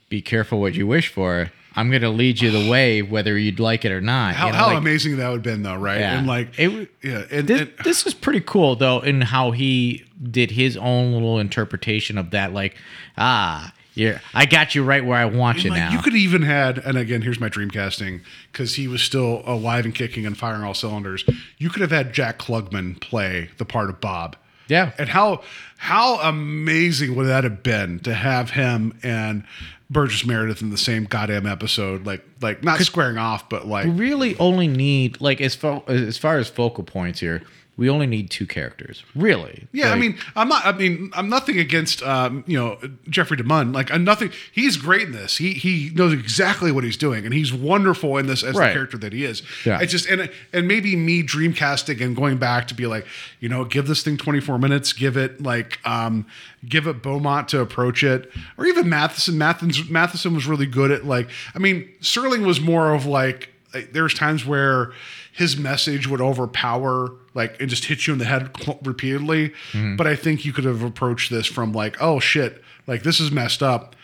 [0.08, 3.84] be careful what you wish for i'm gonna lead you the way whether you'd like
[3.84, 6.00] it or not how you know, how like, amazing that would have been though, right?
[6.00, 6.18] Yeah.
[6.18, 10.04] And like It yeah, and, this, and this is pretty cool though in how he
[10.20, 12.76] did his own little interpretation of that like
[13.16, 16.42] ah you're, i got you right where i want you like, now you could even
[16.42, 18.20] had, and again, here's my dream casting
[18.52, 21.24] because he was still alive and kicking and firing all cylinders.
[21.58, 24.36] You could have had Jack Klugman play the part of Bob.
[24.68, 24.92] Yeah.
[24.98, 25.42] and how
[25.78, 29.44] how amazing would that have been to have him and
[29.88, 32.06] Burgess Meredith in the same goddamn episode?
[32.06, 36.16] Like like not squaring off, but like we really only need like as far as
[36.16, 37.42] far as focal points here
[37.80, 40.66] we only need two characters really Yeah, I mean, I'm not.
[40.66, 42.78] I mean, I'm nothing against, um, you know,
[43.08, 43.72] Jeffrey DeMunn.
[43.72, 44.30] Like, I'm nothing.
[44.52, 45.38] He's great in this.
[45.38, 48.68] He he knows exactly what he's doing, and he's wonderful in this as Right.
[48.68, 49.42] the character that he is.
[49.64, 49.80] Yeah.
[49.80, 53.06] It's just and and maybe me dreamcasting and going back to be like,
[53.40, 54.92] you know, give this thing 24 minutes.
[54.92, 56.26] Give it like, um,
[56.68, 59.38] give it Beaumont to approach it, or even Matheson.
[59.38, 61.30] Matheson Matheson was really good at like.
[61.54, 63.48] I mean, Serling was more of like.
[63.72, 64.92] like there's times where
[65.32, 69.52] his message would overpower like and just hit you in the head cl- repeatedly.
[69.96, 73.30] But i think you could have approached this from like oh shit like this is
[73.30, 73.94] messed up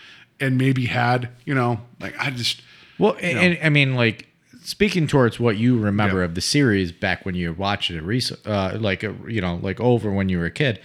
[0.40, 2.62] and maybe had you know like i just
[2.98, 4.28] well and, and i mean like
[4.62, 6.24] speaking towards what you remember Yeah.
[6.26, 9.80] of the series back when you watched it recent uh like uh, you know like
[9.80, 10.80] over when you were a kid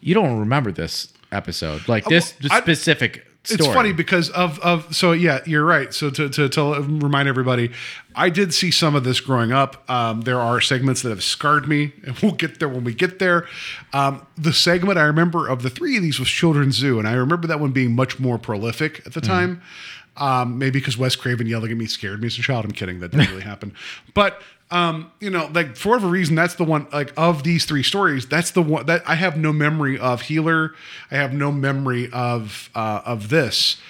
[0.00, 1.86] you don't remember this episode.
[1.86, 3.58] Like this well, I- specific story.
[3.58, 5.92] it's funny because of of so yeah you're right.
[5.94, 7.70] So to, to, to remind everybody
[8.14, 9.88] i did see some of this growing up.
[9.90, 13.18] Um, there are segments that have scarred me and we'll get there when we get
[13.18, 13.46] there.
[13.92, 17.12] Um, the segment i remember of the three of these was children's zoo and i
[17.12, 19.62] remember that one being much more prolific at the time.
[20.16, 22.64] Um, maybe because wes craven yelling at me scared me as a child.
[22.64, 23.00] I'm kidding.
[23.00, 23.72] That didn't really happen.
[24.12, 26.86] But um, you know, like for whatever reason, that's the one.
[26.92, 30.22] Like of these three stories, that's the one that I have no memory of.
[30.22, 30.74] Healer,
[31.10, 33.80] I have no memory of uh, of this,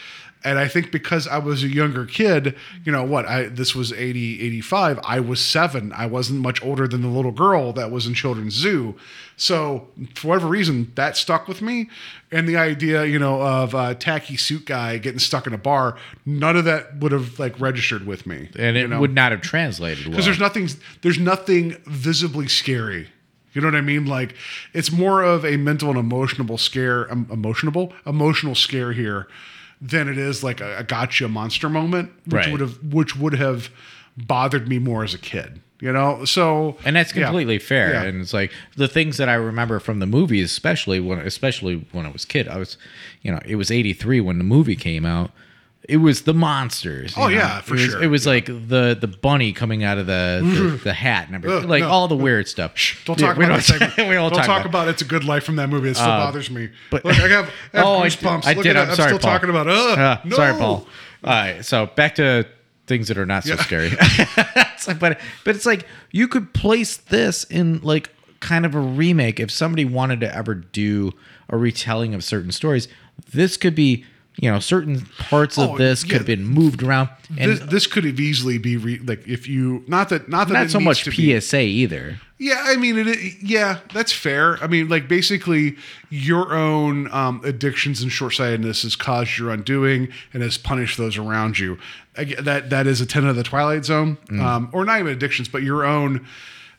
[0.43, 3.27] and I think because I was a younger kid, you know what?
[3.27, 5.01] I this was 80, 85.
[5.05, 5.93] I was seven.
[5.93, 8.95] I wasn't much older than the little girl that was in Children's Zoo.
[9.37, 11.91] So for whatever reason, that stuck with me.
[12.33, 15.97] And the idea, you know, of a tacky suit guy getting stuck in a bar,
[16.25, 18.49] none of that would have like registered with me.
[18.59, 19.01] and it you know?
[19.01, 20.69] would not have translated well because there's nothing
[21.03, 23.09] there's nothing visibly scary
[23.53, 24.35] you know what i mean like
[24.73, 29.27] it's more of a mental and emotional scare um, emotional emotional scare here
[29.81, 32.53] than it is like a, a gotcha monster moment which Right.
[32.53, 33.71] would have which would have
[34.17, 37.25] bothered me more as a kid you know so and that's yeah.
[37.25, 38.03] completely fair Yeah.
[38.03, 42.05] and it's like the things that i remember from the movies especially when especially when
[42.05, 42.77] i was a kid i was
[43.23, 45.31] you know it was 83 when the movie came out
[45.91, 47.29] it was the monsters Oh, know?
[47.29, 48.03] yeah, for it was, sure.
[48.03, 51.65] it was like the the bunny coming out of the the, the hat and everything
[51.65, 51.89] Ugh, like no.
[51.91, 52.75] all the weird stuff
[53.05, 55.45] don't talk we about that we won't don't talk, about, about it's a good life
[55.45, 55.91] from that movie.
[55.91, 56.71] It still bothers me.
[56.91, 58.43] but- Look, I have, I have Oh, I goosebumps.
[58.43, 58.77] did- I did.
[58.77, 59.31] I'm sorry, still Paul.
[59.33, 59.69] talking about.
[59.69, 60.37] Ugh, Uh, no.
[60.37, 60.87] Sorry, Paul.
[61.25, 62.47] All right, so back to
[62.87, 63.63] things that are not so Yeah.
[63.63, 63.91] scary.
[64.99, 68.09] But but it's like you could place this in like
[68.41, 71.13] kind of a remake if somebody wanted to ever do
[71.51, 72.89] a retelling of certain stories.
[73.31, 76.09] This could be you know certain parts of Oh, this yeah.
[76.13, 79.47] could have been moved around and this, this could have easily be re, like if
[79.49, 82.21] you not that not that not so much to be- PSA either.
[82.43, 84.57] Yeah, I mean, it, yeah, that's fair.
[84.63, 85.77] I mean, like basically,
[86.09, 91.19] your own um, addictions and short sightedness has caused your undoing and has punished those
[91.19, 91.79] around you.
[92.17, 95.63] That that is a tenet of the Twilight Zone, um, or not even addictions, but
[95.63, 96.27] your own,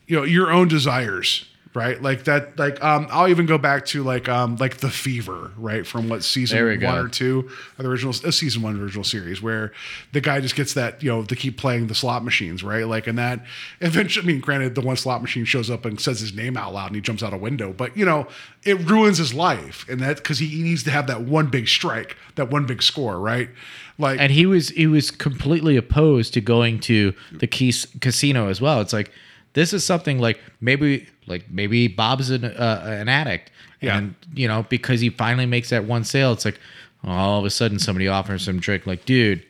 [0.07, 1.45] you know, your own desires.
[1.73, 2.59] Right, like that.
[2.59, 6.21] Like, um, I'll even go back to like, um, like the fever, right, from what
[6.21, 7.01] season one go.
[7.03, 9.71] or two of the original uh, season one original series, where
[10.11, 12.85] the guy just gets that, you know, to keep playing the slot machines, right?
[12.85, 13.45] Like, and that
[13.79, 16.73] eventually, I mean, granted, the one slot machine shows up and says his name out
[16.73, 18.27] loud and he jumps out a window, but you know,
[18.63, 21.69] it ruins his life, and that because he, he needs to have that one big
[21.69, 23.49] strike, that one big score, right?
[23.97, 28.59] Like, and he was he was completely opposed to going to the keys, casino as
[28.59, 28.81] well.
[28.81, 29.11] It's like
[29.53, 33.97] this is something like maybe like maybe Bob's an uh, an addict, Yeah.
[33.97, 36.59] and you know because he finally makes that one sale, it's like
[37.03, 38.85] all of a sudden somebody offers him a drink.
[38.87, 39.43] Like, dude,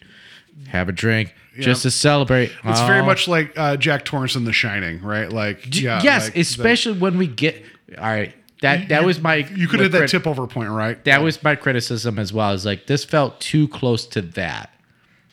[0.69, 2.51] have a drink just to celebrate.
[2.63, 3.05] it's very Oh.
[3.05, 5.29] much like uh, Jack Torrance in The Shining, right?
[5.29, 7.61] Like, yeah, yes, like, the- especially when we get
[7.97, 8.33] all right.
[8.61, 11.03] That that was my you could have that crit- tip over point, right?
[11.05, 12.53] that was my criticism as well.
[12.53, 14.69] Is like this felt too close to that.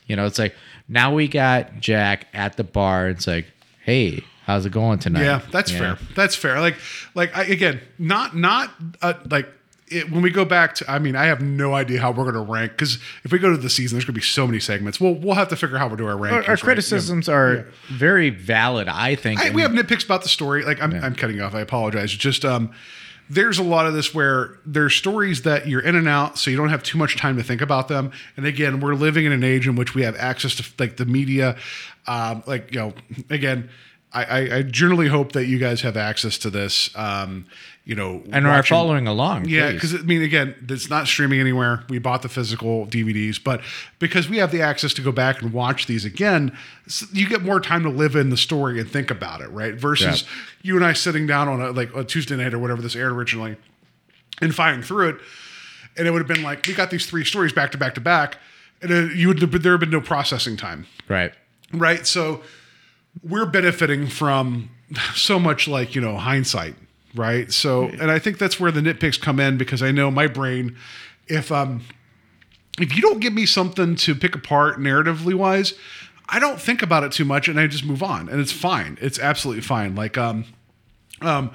[0.06, 0.54] You know, it's like
[0.88, 3.08] now we got Jack at the bar.
[3.10, 3.44] It's like,
[3.84, 5.22] hey, how's it going tonight?
[5.22, 5.94] Yeah, that's You know?
[5.94, 6.07] fair.
[6.16, 6.61] That's fair.
[6.61, 6.76] Like,
[7.14, 8.70] like I, again, not not
[9.03, 9.46] uh, like
[9.88, 10.90] it, when we go back to.
[10.90, 13.51] I mean, I have no idea how we're going to rank because if we go
[13.51, 15.01] to the season, there's going to be so many segments.
[15.01, 16.32] We'll we'll have to figure out how we're doing our rankings.
[16.32, 16.61] Our, our right?
[16.61, 19.40] criticisms are very valid, I think.
[19.40, 20.64] I, we have nitpicks about the story.
[20.64, 21.55] Like I'm, I'm cutting off.
[21.55, 22.11] I apologize.
[22.12, 22.72] Just um,
[23.30, 26.57] there's a lot of this where there's stories that you're in and out, so you
[26.57, 28.11] don't have too much time to think about them.
[28.36, 31.05] And again, we're living in an age in which we have access to like the
[31.05, 31.57] media.
[32.07, 32.94] Um, like you know,
[33.28, 33.68] again,
[34.12, 36.90] I, I, I generally hope that you guys have access to this.
[36.96, 37.46] Um,
[37.84, 39.48] you know, and are following along.
[39.48, 41.84] yeah, because I mean, again, it's not streaming anywhere.
[41.88, 43.62] We bought the physical DVDs, but
[43.98, 46.54] because we have the access to go back and watch these again,
[47.14, 49.74] you get more time to live in the story and think about it, right?
[49.74, 50.28] Versus Yeah.
[50.61, 53.12] you and I sitting down on a like a Tuesday night or whatever this aired
[53.12, 53.56] originally,
[54.42, 55.16] and firing through it,
[55.96, 58.02] and it would have been like we got these three stories back to back to
[58.02, 58.36] back,
[58.82, 61.32] and uh, you would there have been no processing time right.
[61.72, 62.06] right?
[62.06, 62.42] So
[63.22, 64.70] we're benefiting from
[65.14, 66.74] so much like, you know, hindsight,
[67.14, 67.52] right?
[67.52, 70.76] So, and I think that's where the nitpicks come in because I know my brain,
[71.26, 71.82] if, um,
[72.78, 75.74] if you don't give me something to pick apart narratively wise,
[76.28, 78.98] I don't think about it too much and I just move on and it's fine.
[79.00, 79.94] It's absolutely fine.
[79.94, 80.44] Like, um,
[81.20, 81.50] um,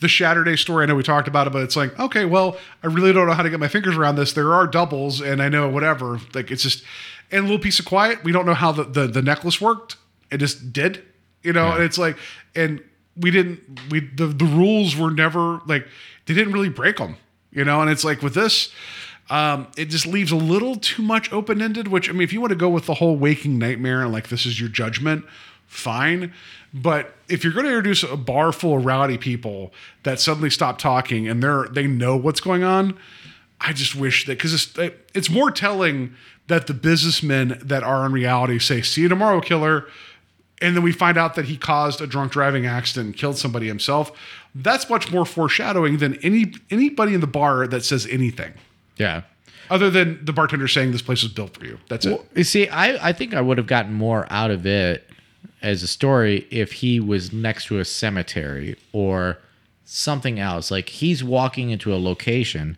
[0.00, 2.88] the Saturday story, I know we talked about it, but it's like, okay, well, I
[2.88, 4.32] really don't know how to get my fingers around this.
[4.32, 6.20] There are doubles, and I know whatever.
[6.34, 6.84] Like it's just,
[7.30, 8.22] and a little piece of quiet.
[8.22, 9.96] We don't know how the the, the necklace worked.
[10.30, 11.02] It just did,
[11.42, 11.72] you know.
[11.72, 12.16] And it's like,
[12.54, 12.82] and
[13.16, 13.60] we didn't.
[13.90, 15.86] We the the rules were never like
[16.26, 17.16] they didn't really break them,
[17.52, 17.80] you know.
[17.80, 18.72] And it's like with this,
[19.30, 21.88] um, it just leaves a little too much open ended.
[21.88, 24.28] Which I mean, if you want to go with the whole waking nightmare and like
[24.28, 25.24] this is your judgment,
[25.66, 26.32] fine.
[26.74, 29.72] But if you're going to introduce a bar full of rowdy people
[30.02, 32.98] that suddenly stop talking and they're they know what's going on,
[33.60, 36.14] I just wish that because it's it's more telling
[36.48, 39.86] that the businessmen that are in reality say, "See you tomorrow, killer."
[40.62, 43.66] And then we find out that he caused a drunk driving accident and killed somebody
[43.68, 44.10] himself.
[44.54, 48.54] That's much more foreshadowing than any anybody in the bar that says anything
[48.96, 49.22] Yeah.
[49.68, 51.78] other than the bartender saying this place was built for you.
[51.88, 52.20] That's it.
[52.34, 55.08] You see, I, I think I would have gotten more out of it
[55.62, 59.38] as a story if he was next to a cemetery or
[59.84, 60.70] something else.
[60.70, 62.76] Like he's walking into a location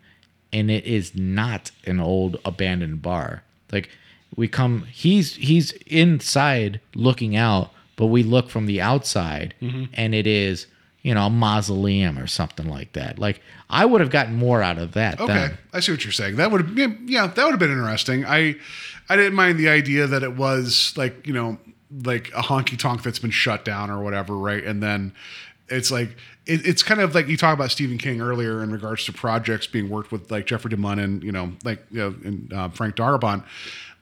[0.53, 3.43] and it is not an old abandoned bar.
[3.71, 3.91] Like
[4.37, 10.27] we come he's he's inside looking out, but we look from the outside and it
[10.27, 10.67] is,
[11.03, 13.19] you know, a mausoleum or something like that.
[13.19, 15.59] Like I would have gotten more out of that Okay, then.
[15.73, 16.37] I see what you're saying.
[16.37, 18.25] That would have, yeah, that would have been interesting.
[18.25, 18.57] I,
[19.09, 21.59] I didn't mind the idea that it was like you know,
[22.05, 24.63] like a honky tonk that's been shut down or whatever, right?
[24.63, 25.13] And then
[25.69, 26.17] it's like
[26.47, 29.67] it, it's kind of like you talk about Stephen King earlier in regards to projects
[29.67, 32.97] being worked with like Jeffrey DeMunn and you know, like you know, and uh, Frank
[32.97, 33.45] Darabont.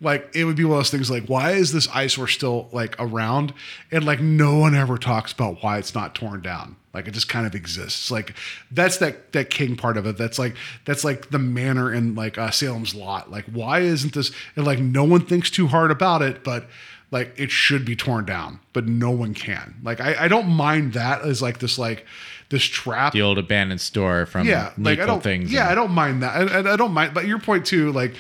[0.01, 2.97] Like it would be one of those things like why is this eyesore still like
[2.99, 3.55] around
[3.91, 7.29] and like no one ever talks about why it's not torn down like it just
[7.29, 8.11] kind of exists.
[8.11, 8.35] Like
[8.71, 10.17] that's that that king part of it.
[10.17, 13.31] That's like that's like the manor in like uh, Salem's Lot.
[13.31, 14.33] Like why isn't this?
[14.57, 16.67] And like no one thinks too hard about it, but
[17.11, 19.77] like it should be torn down, but no one can.
[19.83, 22.07] Like I, I don't mind that as like this like
[22.49, 23.13] this trap.
[23.13, 25.23] The old abandoned store from yeah, like I don't.
[25.23, 25.53] things.
[25.53, 26.35] yeah, and- I don't mind that.
[26.35, 27.13] I, I, I don't mind.
[27.13, 28.15] But your point too, like.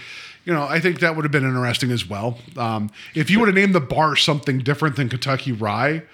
[0.46, 2.38] You know, I think that would have been interesting as well.
[2.56, 6.04] Um, if you would have named the bar something different than Kentucky Rye,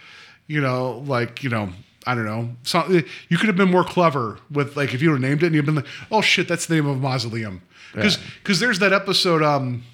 [0.46, 1.68] you know, like you know,
[2.06, 2.50] I don't know.
[2.62, 5.46] So you could have been more clever with like if you would have named it
[5.46, 7.62] and you've been like, oh shit, that's the name of a mausoleum.
[7.94, 9.84] Because because there's that episode, um,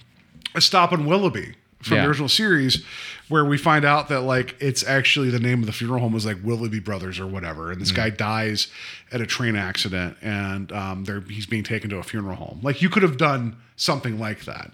[0.55, 2.03] a stop in Willoughby from Yeah.
[2.03, 2.85] the original series,
[3.29, 6.27] where we find out that like it's actually the name of the funeral home was
[6.27, 8.69] like Willoughby Brothers or whatever, and this guy dies
[9.13, 12.61] at a train accident, and um, he's being taken to a funeral home.
[12.63, 14.73] Like you could have done something like that.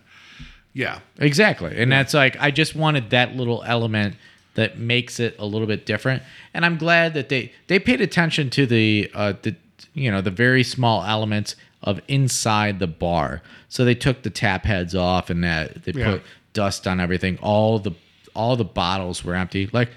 [0.73, 1.77] Yeah, Exactly.
[1.81, 4.17] And that's like I just wanted that little element
[4.55, 6.23] that makes it a little bit different.
[6.53, 9.55] And I'm glad that they they paid attention to the uh the
[9.93, 13.43] you know, the very small elements of inside the bar.
[13.69, 16.13] So they took the tap heads off and that they Yeah.
[16.13, 16.23] put
[16.55, 17.39] dust on everything.
[17.43, 17.93] All the
[18.35, 19.69] all the bottles were empty.
[19.73, 19.91] Like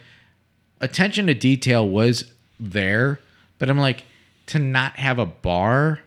[0.81, 3.19] attention to detail was there,
[3.59, 4.03] but I'm like
[4.47, 5.99] to not have a bar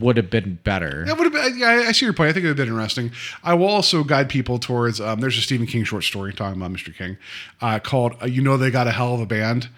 [0.00, 1.04] would have been better.
[1.06, 1.58] That would have been.
[1.58, 2.30] Yeah, I- I see your point.
[2.30, 3.12] I think it would have been interesting.
[3.44, 5.00] I will also guide people towards.
[5.00, 6.94] Um, there's a Stephen King short story talking about Mr.
[6.94, 7.16] King,
[7.60, 9.68] uh, called uh, "You Know They Got a Hell of a Band."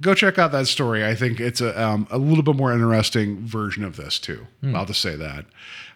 [0.00, 1.04] Go check out that story.
[1.06, 4.46] I think it's a um, a little bit more interesting version of this too.
[4.74, 5.44] I'll just say that.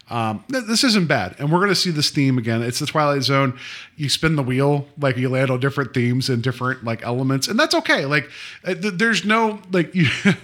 [0.08, 2.62] Um, th- this isn't bad, and we're going to see this theme again.
[2.62, 3.58] It's the Twilight Zone.
[3.96, 7.58] You spin the wheel, like you land on different themes and different like elements, and
[7.58, 8.06] that's okay.
[8.06, 8.30] Like,
[8.64, 10.06] uh, th- there's no like you.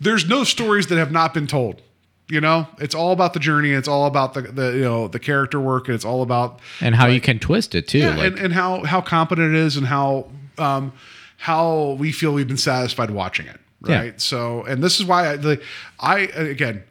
[0.00, 1.82] there's no stories that have not been told.
[2.30, 3.70] You know, it's all about the journey.
[3.70, 6.94] It's all about the, the you know the character work, and it's all about And
[6.94, 7.98] how you can twist it too.
[7.98, 10.28] yeah, like, and, and how how competent it is, and how
[10.58, 10.92] um,
[11.38, 13.58] how we feel we've been satisfied watching it.
[13.86, 13.98] Yeah.
[14.00, 14.20] Right.
[14.20, 15.62] So, and this is why I the
[16.00, 16.84] I again.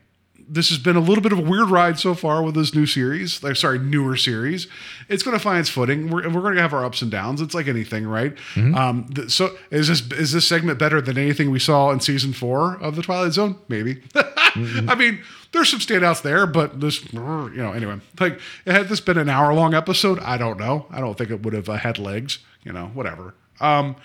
[0.49, 2.85] This has been a little bit of a weird ride so far with this new
[2.85, 3.43] series.
[3.43, 4.67] Like, sorry, newer series.
[5.09, 6.09] It's going to find its footing.
[6.09, 7.41] We're, we're going to have our ups and downs.
[7.41, 8.33] It's like anything, right?
[8.55, 12.31] Um, th- so, is this is this segment better than anything we saw in season
[12.33, 13.57] four of the Twilight Zone?
[13.67, 14.01] Maybe.
[14.15, 15.21] I mean,
[15.51, 19.53] there's some standouts there, but this, you know, anyway, like had this been an hour
[19.53, 20.85] long episode, I don't know.
[20.89, 22.39] I don't think it would have uh, had legs.
[22.63, 23.33] You know, whatever.
[23.59, 23.95] Um,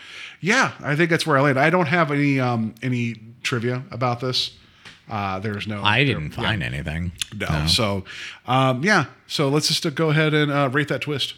[0.41, 1.59] yeah, I think that's where I land.
[1.59, 4.57] I don't have any um, any trivia about this.
[5.11, 5.83] Uh, there's no.
[5.83, 7.13] I didn't yeah, find anything.
[7.35, 7.67] no.
[7.67, 8.05] So,
[8.47, 9.07] um, yeah.
[9.27, 11.35] So let's just uh, go ahead and uh, rate that twist.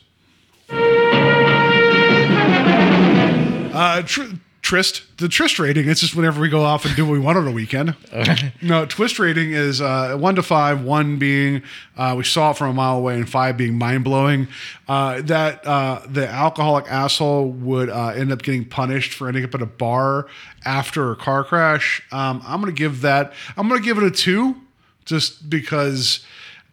[3.77, 4.35] Uh, tr-
[4.75, 5.89] Trist, the Trist rating.
[5.89, 7.95] It's just whenever we go off and do what we want on a weekend.
[8.61, 10.83] no, Twist rating is uh, one to five.
[10.83, 11.63] One being
[11.97, 14.49] uh, we saw it from a mile away, and five being mind blowing.
[14.89, 19.55] Uh, that uh, the alcoholic asshole would uh, end up getting punished for ending up
[19.55, 20.27] at a bar
[20.65, 22.03] after a car crash.
[22.11, 23.33] Um, I'm gonna give that.
[23.57, 24.57] I'm gonna give it a two,
[25.05, 26.27] just because.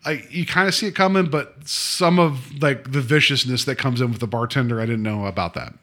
[0.03, 4.01] I, you kind of see it coming, but some of like the viciousness that comes
[4.01, 5.75] in with the bartender, I didn't know about that.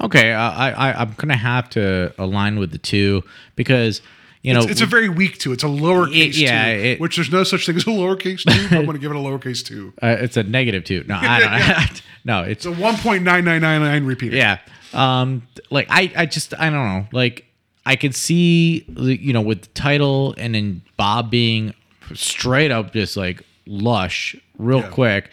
[0.00, 3.22] Okay, uh, I, I I'm gonna have to align with the two
[3.54, 4.02] because
[4.42, 5.52] you know It's, it's a very weak two.
[5.52, 8.42] It's a lowercase It- yeah, two, it- which there's no such thing as a lowercase
[8.44, 8.68] two.
[8.68, 9.94] but I'm going to give it a lowercase two.
[10.02, 11.02] uh, it's a negative two.
[11.08, 12.02] No, I don't.
[12.24, 14.36] no, it's It's a 1.9999 repeater.
[14.36, 14.58] yeah.
[14.92, 17.06] Um, like I I just I don't know.
[17.12, 17.46] Like
[17.86, 21.74] I could see you know with the title and then Bob being
[22.14, 24.88] straight up just like lush real Yeah.
[24.90, 25.30] quick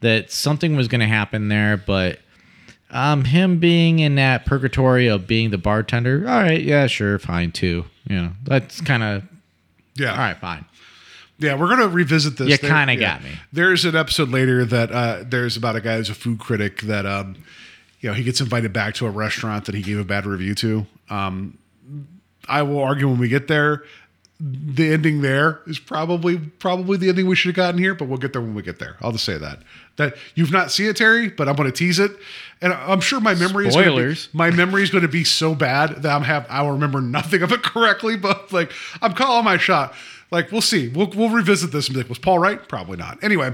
[0.00, 2.20] that something was gonna happen there, but.
[2.90, 7.52] Um, him being in that purgatory of being the bartender, all right, yeah, sure, fine
[7.52, 7.84] too.
[8.08, 9.24] You know, that's kind of
[9.94, 10.12] Yeah.
[10.12, 10.64] all right, fine.
[11.38, 12.48] Yeah, we're to revisit this.
[12.48, 13.00] You kinda yeah.
[13.00, 13.30] got me.
[13.52, 17.06] There's an episode later that uh, there's about a guy who's a food critic that,
[17.06, 17.36] um,
[18.00, 20.54] you know, he gets invited back to a restaurant that he gave a bad review
[20.56, 20.86] to.
[21.10, 21.58] Um,
[22.48, 23.82] I will argue when we get there.
[24.40, 28.18] The ending there is probably probably the ending we should have gotten here, but we'll
[28.18, 28.96] get there when we get there.
[29.02, 29.58] I'll just say that
[29.96, 32.12] that you've not seen it, Terry, but I'm going to tease it,
[32.62, 35.56] and I'm sure my memory is gonna be- my memory is going to be so
[35.56, 38.16] bad that I'm have I'll remember nothing of it correctly.
[38.16, 38.70] But like
[39.02, 39.92] I'm calling my shot.
[40.30, 40.88] Like we'll see.
[40.88, 42.60] We'll we'll revisit this and be like, was Paul right?
[42.68, 43.24] Probably not.
[43.24, 43.52] Anyway,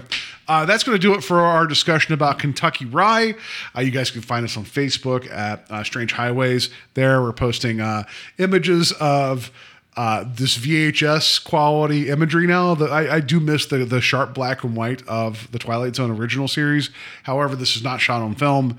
[0.48, 3.36] uh, that's going to do it for our discussion about Kentucky Rye.
[3.74, 6.68] Uh, you guys can find us on Facebook at uh, Strange Highways.
[6.94, 8.02] There we're posting uh,
[8.38, 9.50] images of.
[9.96, 14.64] Uh, this VHS quality imagery now that I, I do miss the the sharp black
[14.64, 16.90] and white of the Twilight Zone original series.
[17.22, 18.78] However, this is not shot on film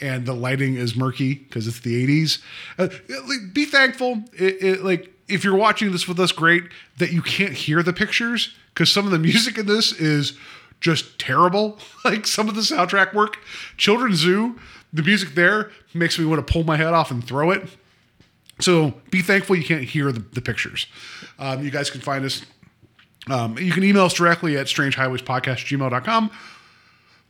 [0.00, 2.42] and the lighting is murky because it's the 80s.
[2.78, 2.88] Uh,
[3.52, 4.24] be thankful.
[4.32, 6.64] It, it, like if you're watching this with us, great
[6.98, 10.34] that you can't hear the pictures because some of the music in this is
[10.80, 11.78] just terrible.
[12.04, 13.38] Like some of the soundtrack work,
[13.76, 14.60] Children's Zoo,
[14.92, 17.68] the music there makes me want to pull my head off and throw it.
[18.60, 20.86] So be thankful you can't hear the, the pictures.
[21.38, 22.42] Um, you guys can find us.
[23.28, 26.30] Um, you can email us directly at strangehighwayspodcast@gmail.com.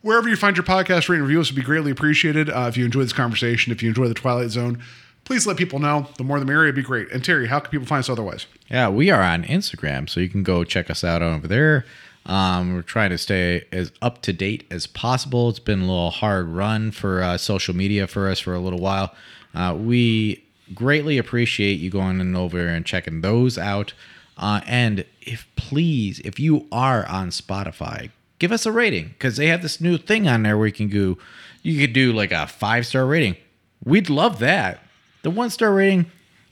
[0.01, 2.49] Wherever you find your podcast, rate and review us would be greatly appreciated.
[2.49, 4.81] Uh, if you enjoy this conversation, if you enjoy the Twilight Zone,
[5.25, 6.07] please let people know.
[6.17, 7.11] The more the merrier, be great.
[7.11, 8.45] And Terry, how can people find us otherwise?
[8.69, 11.83] Yeah, we are on Instagram, so you can go check us out over there.
[12.27, 15.49] Um, we're trying to stay as up to date as possible.
[15.49, 18.79] It's been a little hard run for uh, social media for us for a little
[18.79, 19.15] while.
[19.55, 20.43] Uh, we
[20.73, 23.93] greatly appreciate you going in over and checking those out.
[24.37, 29.47] Uh, and if please, if you are on Spotify, give us a rating because they
[29.47, 31.17] have this new thing on there where you can go,
[31.63, 33.35] you could do like a five star rating.
[33.83, 34.83] We'd love that.
[35.23, 36.05] The one star rating,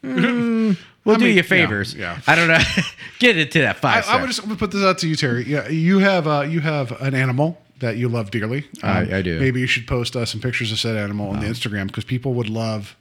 [0.04, 1.94] mm, we'll I do mean, you yeah, favors.
[1.94, 2.20] yeah.
[2.28, 2.60] I don't know.
[3.20, 4.22] Get it to that five I star.
[4.22, 5.46] would just put this out to you, Terry.
[5.46, 8.66] Yeah, you have uh, you have an animal that you love dearly.
[8.84, 9.40] Um, I- I do.
[9.40, 12.34] Maybe you should post uh, some pictures of said animal on the Instagram because people
[12.34, 12.96] would love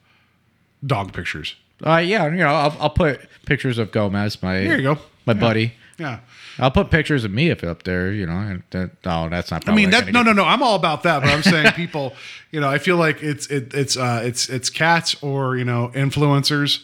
[0.85, 1.55] dog pictures.
[1.85, 4.99] Uh, yeah, you know, I'll, I'll put pictures of Gomez, my There you go.
[5.27, 5.75] my buddy.
[5.99, 6.21] Yeah.
[6.59, 8.37] I'll put pictures of me if up there, you know.
[8.37, 9.69] And that, no, that's not.
[9.69, 12.15] I mean that no no no I'm all about that but I'm saying people
[12.53, 15.91] you know I feel like it's it, it's uh it's it's cats or you know
[15.95, 16.83] influencers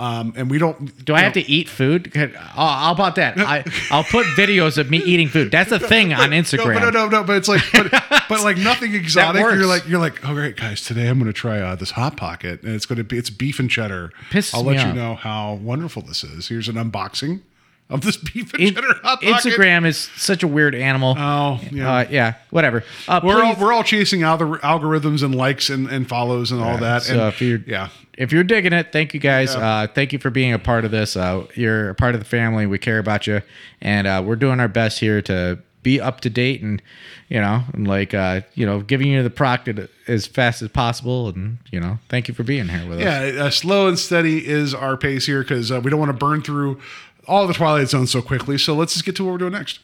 [0.00, 2.10] um and we don't Do I have to eat food?
[2.16, 3.38] Oh, how about that?
[3.38, 5.50] I I'll put videos of me eating food.
[5.50, 6.80] That's a thing on Instagram.
[6.80, 7.90] No, no, no, no, but it's like, but,
[8.28, 9.42] but like nothing exotic.
[9.42, 12.16] You're like, you're like, oh great, guys, today I'm going to try uh, this hot
[12.16, 14.12] pocket, and it's going to be, it's beef and cheddar.
[14.30, 16.48] Pisses I'll let you know how wonderful this is.
[16.48, 17.42] Here's an unboxing
[17.90, 19.28] of this beef and In- cheddar hot pocket.
[19.28, 21.14] Instagram is such a weird animal.
[21.18, 21.92] Oh, yeah.
[21.92, 22.84] Uh, yeah, whatever.
[23.08, 26.78] Uh, We're all, we're all chasing algor- algorithms and likes and, and follows and all
[26.78, 27.02] that.
[27.02, 29.54] So and if you're yeah, if you're digging it, thank you guys.
[29.54, 31.16] Uh, thank you for being a part of this.
[31.16, 32.66] Uh, you're a part of the family.
[32.66, 33.42] We care about you,
[33.80, 36.82] and uh, we're doing our best here to be up to date and
[37.30, 41.28] you know, and like uh, you know, giving you the product as fast as possible.
[41.28, 43.04] And you know, thank you for being here with us.
[43.34, 46.16] yeah, uh, slow and steady is our pace here because uh, we don't want to
[46.18, 46.80] burn through
[47.26, 48.58] all the Twilight Zone so quickly.
[48.58, 49.80] So let's just get to what we're doing next.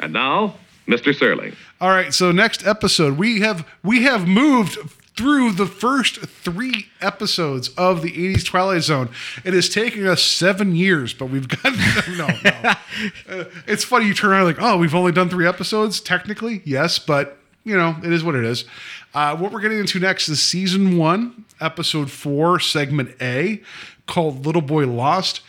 [0.00, 0.54] And now,
[0.86, 1.12] Mr.
[1.12, 1.54] Serling.
[1.80, 4.78] All right, so next episode we have we have moved
[5.16, 9.08] through the first three episodes of the 80s Twilight Zone.
[9.44, 11.74] It is taking us seven years, but we've got
[12.16, 12.74] no, no.
[13.28, 16.00] Uh, it's funny you turn around like, oh, we've only done three episodes.
[16.00, 18.64] Technically, yes, but you know, it is what it is.
[19.12, 23.60] Uh, what we're getting into next is season one, episode four, segment A,
[24.06, 25.40] called Little Boy Lost.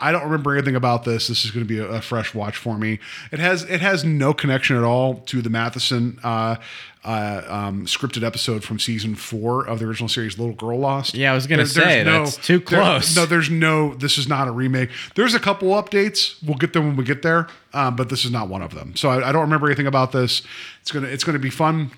[0.00, 1.26] I don't remember anything about this.
[1.26, 3.00] This is going to be a, a fresh watch for me.
[3.32, 6.56] It has it has no connection at all to the Matheson uh,
[7.04, 11.14] uh, um, scripted episode from season four of the original series, Little Girl Lost.
[11.14, 13.16] Yeah, I was gonna There- there's say, that's too there- close.
[13.16, 13.94] no, there's no.
[13.94, 14.90] This is not a remake.
[15.16, 16.36] There's a couple updates.
[16.46, 18.94] We'll get them when we get there, um, but this is not one of them.
[18.94, 20.42] So I, I don't remember anything about this.
[20.82, 21.90] It's gonna it's gonna be fun.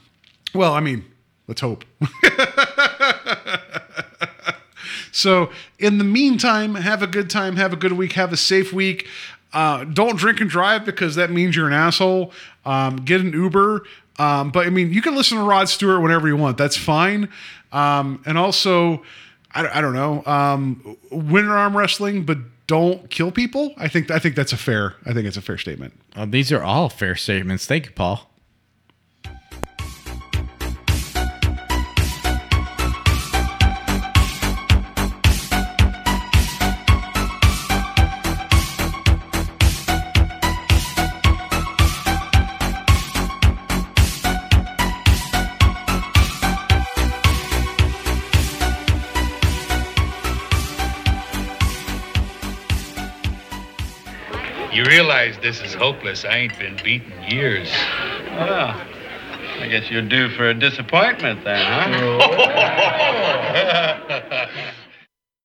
[0.54, 1.04] Well, I mean,
[1.48, 1.84] let's hope.
[5.12, 8.72] So, in the meantime, have a good time, have a good week, have a safe
[8.72, 9.08] week.
[9.52, 12.32] Uh, don't drink and drive because that means you're an asshole.
[12.64, 13.82] Um, get an Uber.
[14.18, 16.58] Um, but I mean, you can listen to Rod Stewart whenever you want.
[16.58, 17.28] That's fine.
[17.72, 19.02] Um, and also,
[19.52, 23.74] I, I don't know, um, winter arm wrestling, but don't kill people.
[23.76, 24.94] I think I think that's a fair.
[25.04, 25.94] I think it's a fair statement.
[26.26, 27.66] These are all fair statements.
[27.66, 28.29] Thank you, Paul.
[55.20, 56.24] Realize this is hopeless.
[56.24, 57.70] I ain't been beaten years.
[58.30, 58.80] Well,
[59.60, 62.26] I guess you're due for a disappointment then, huh?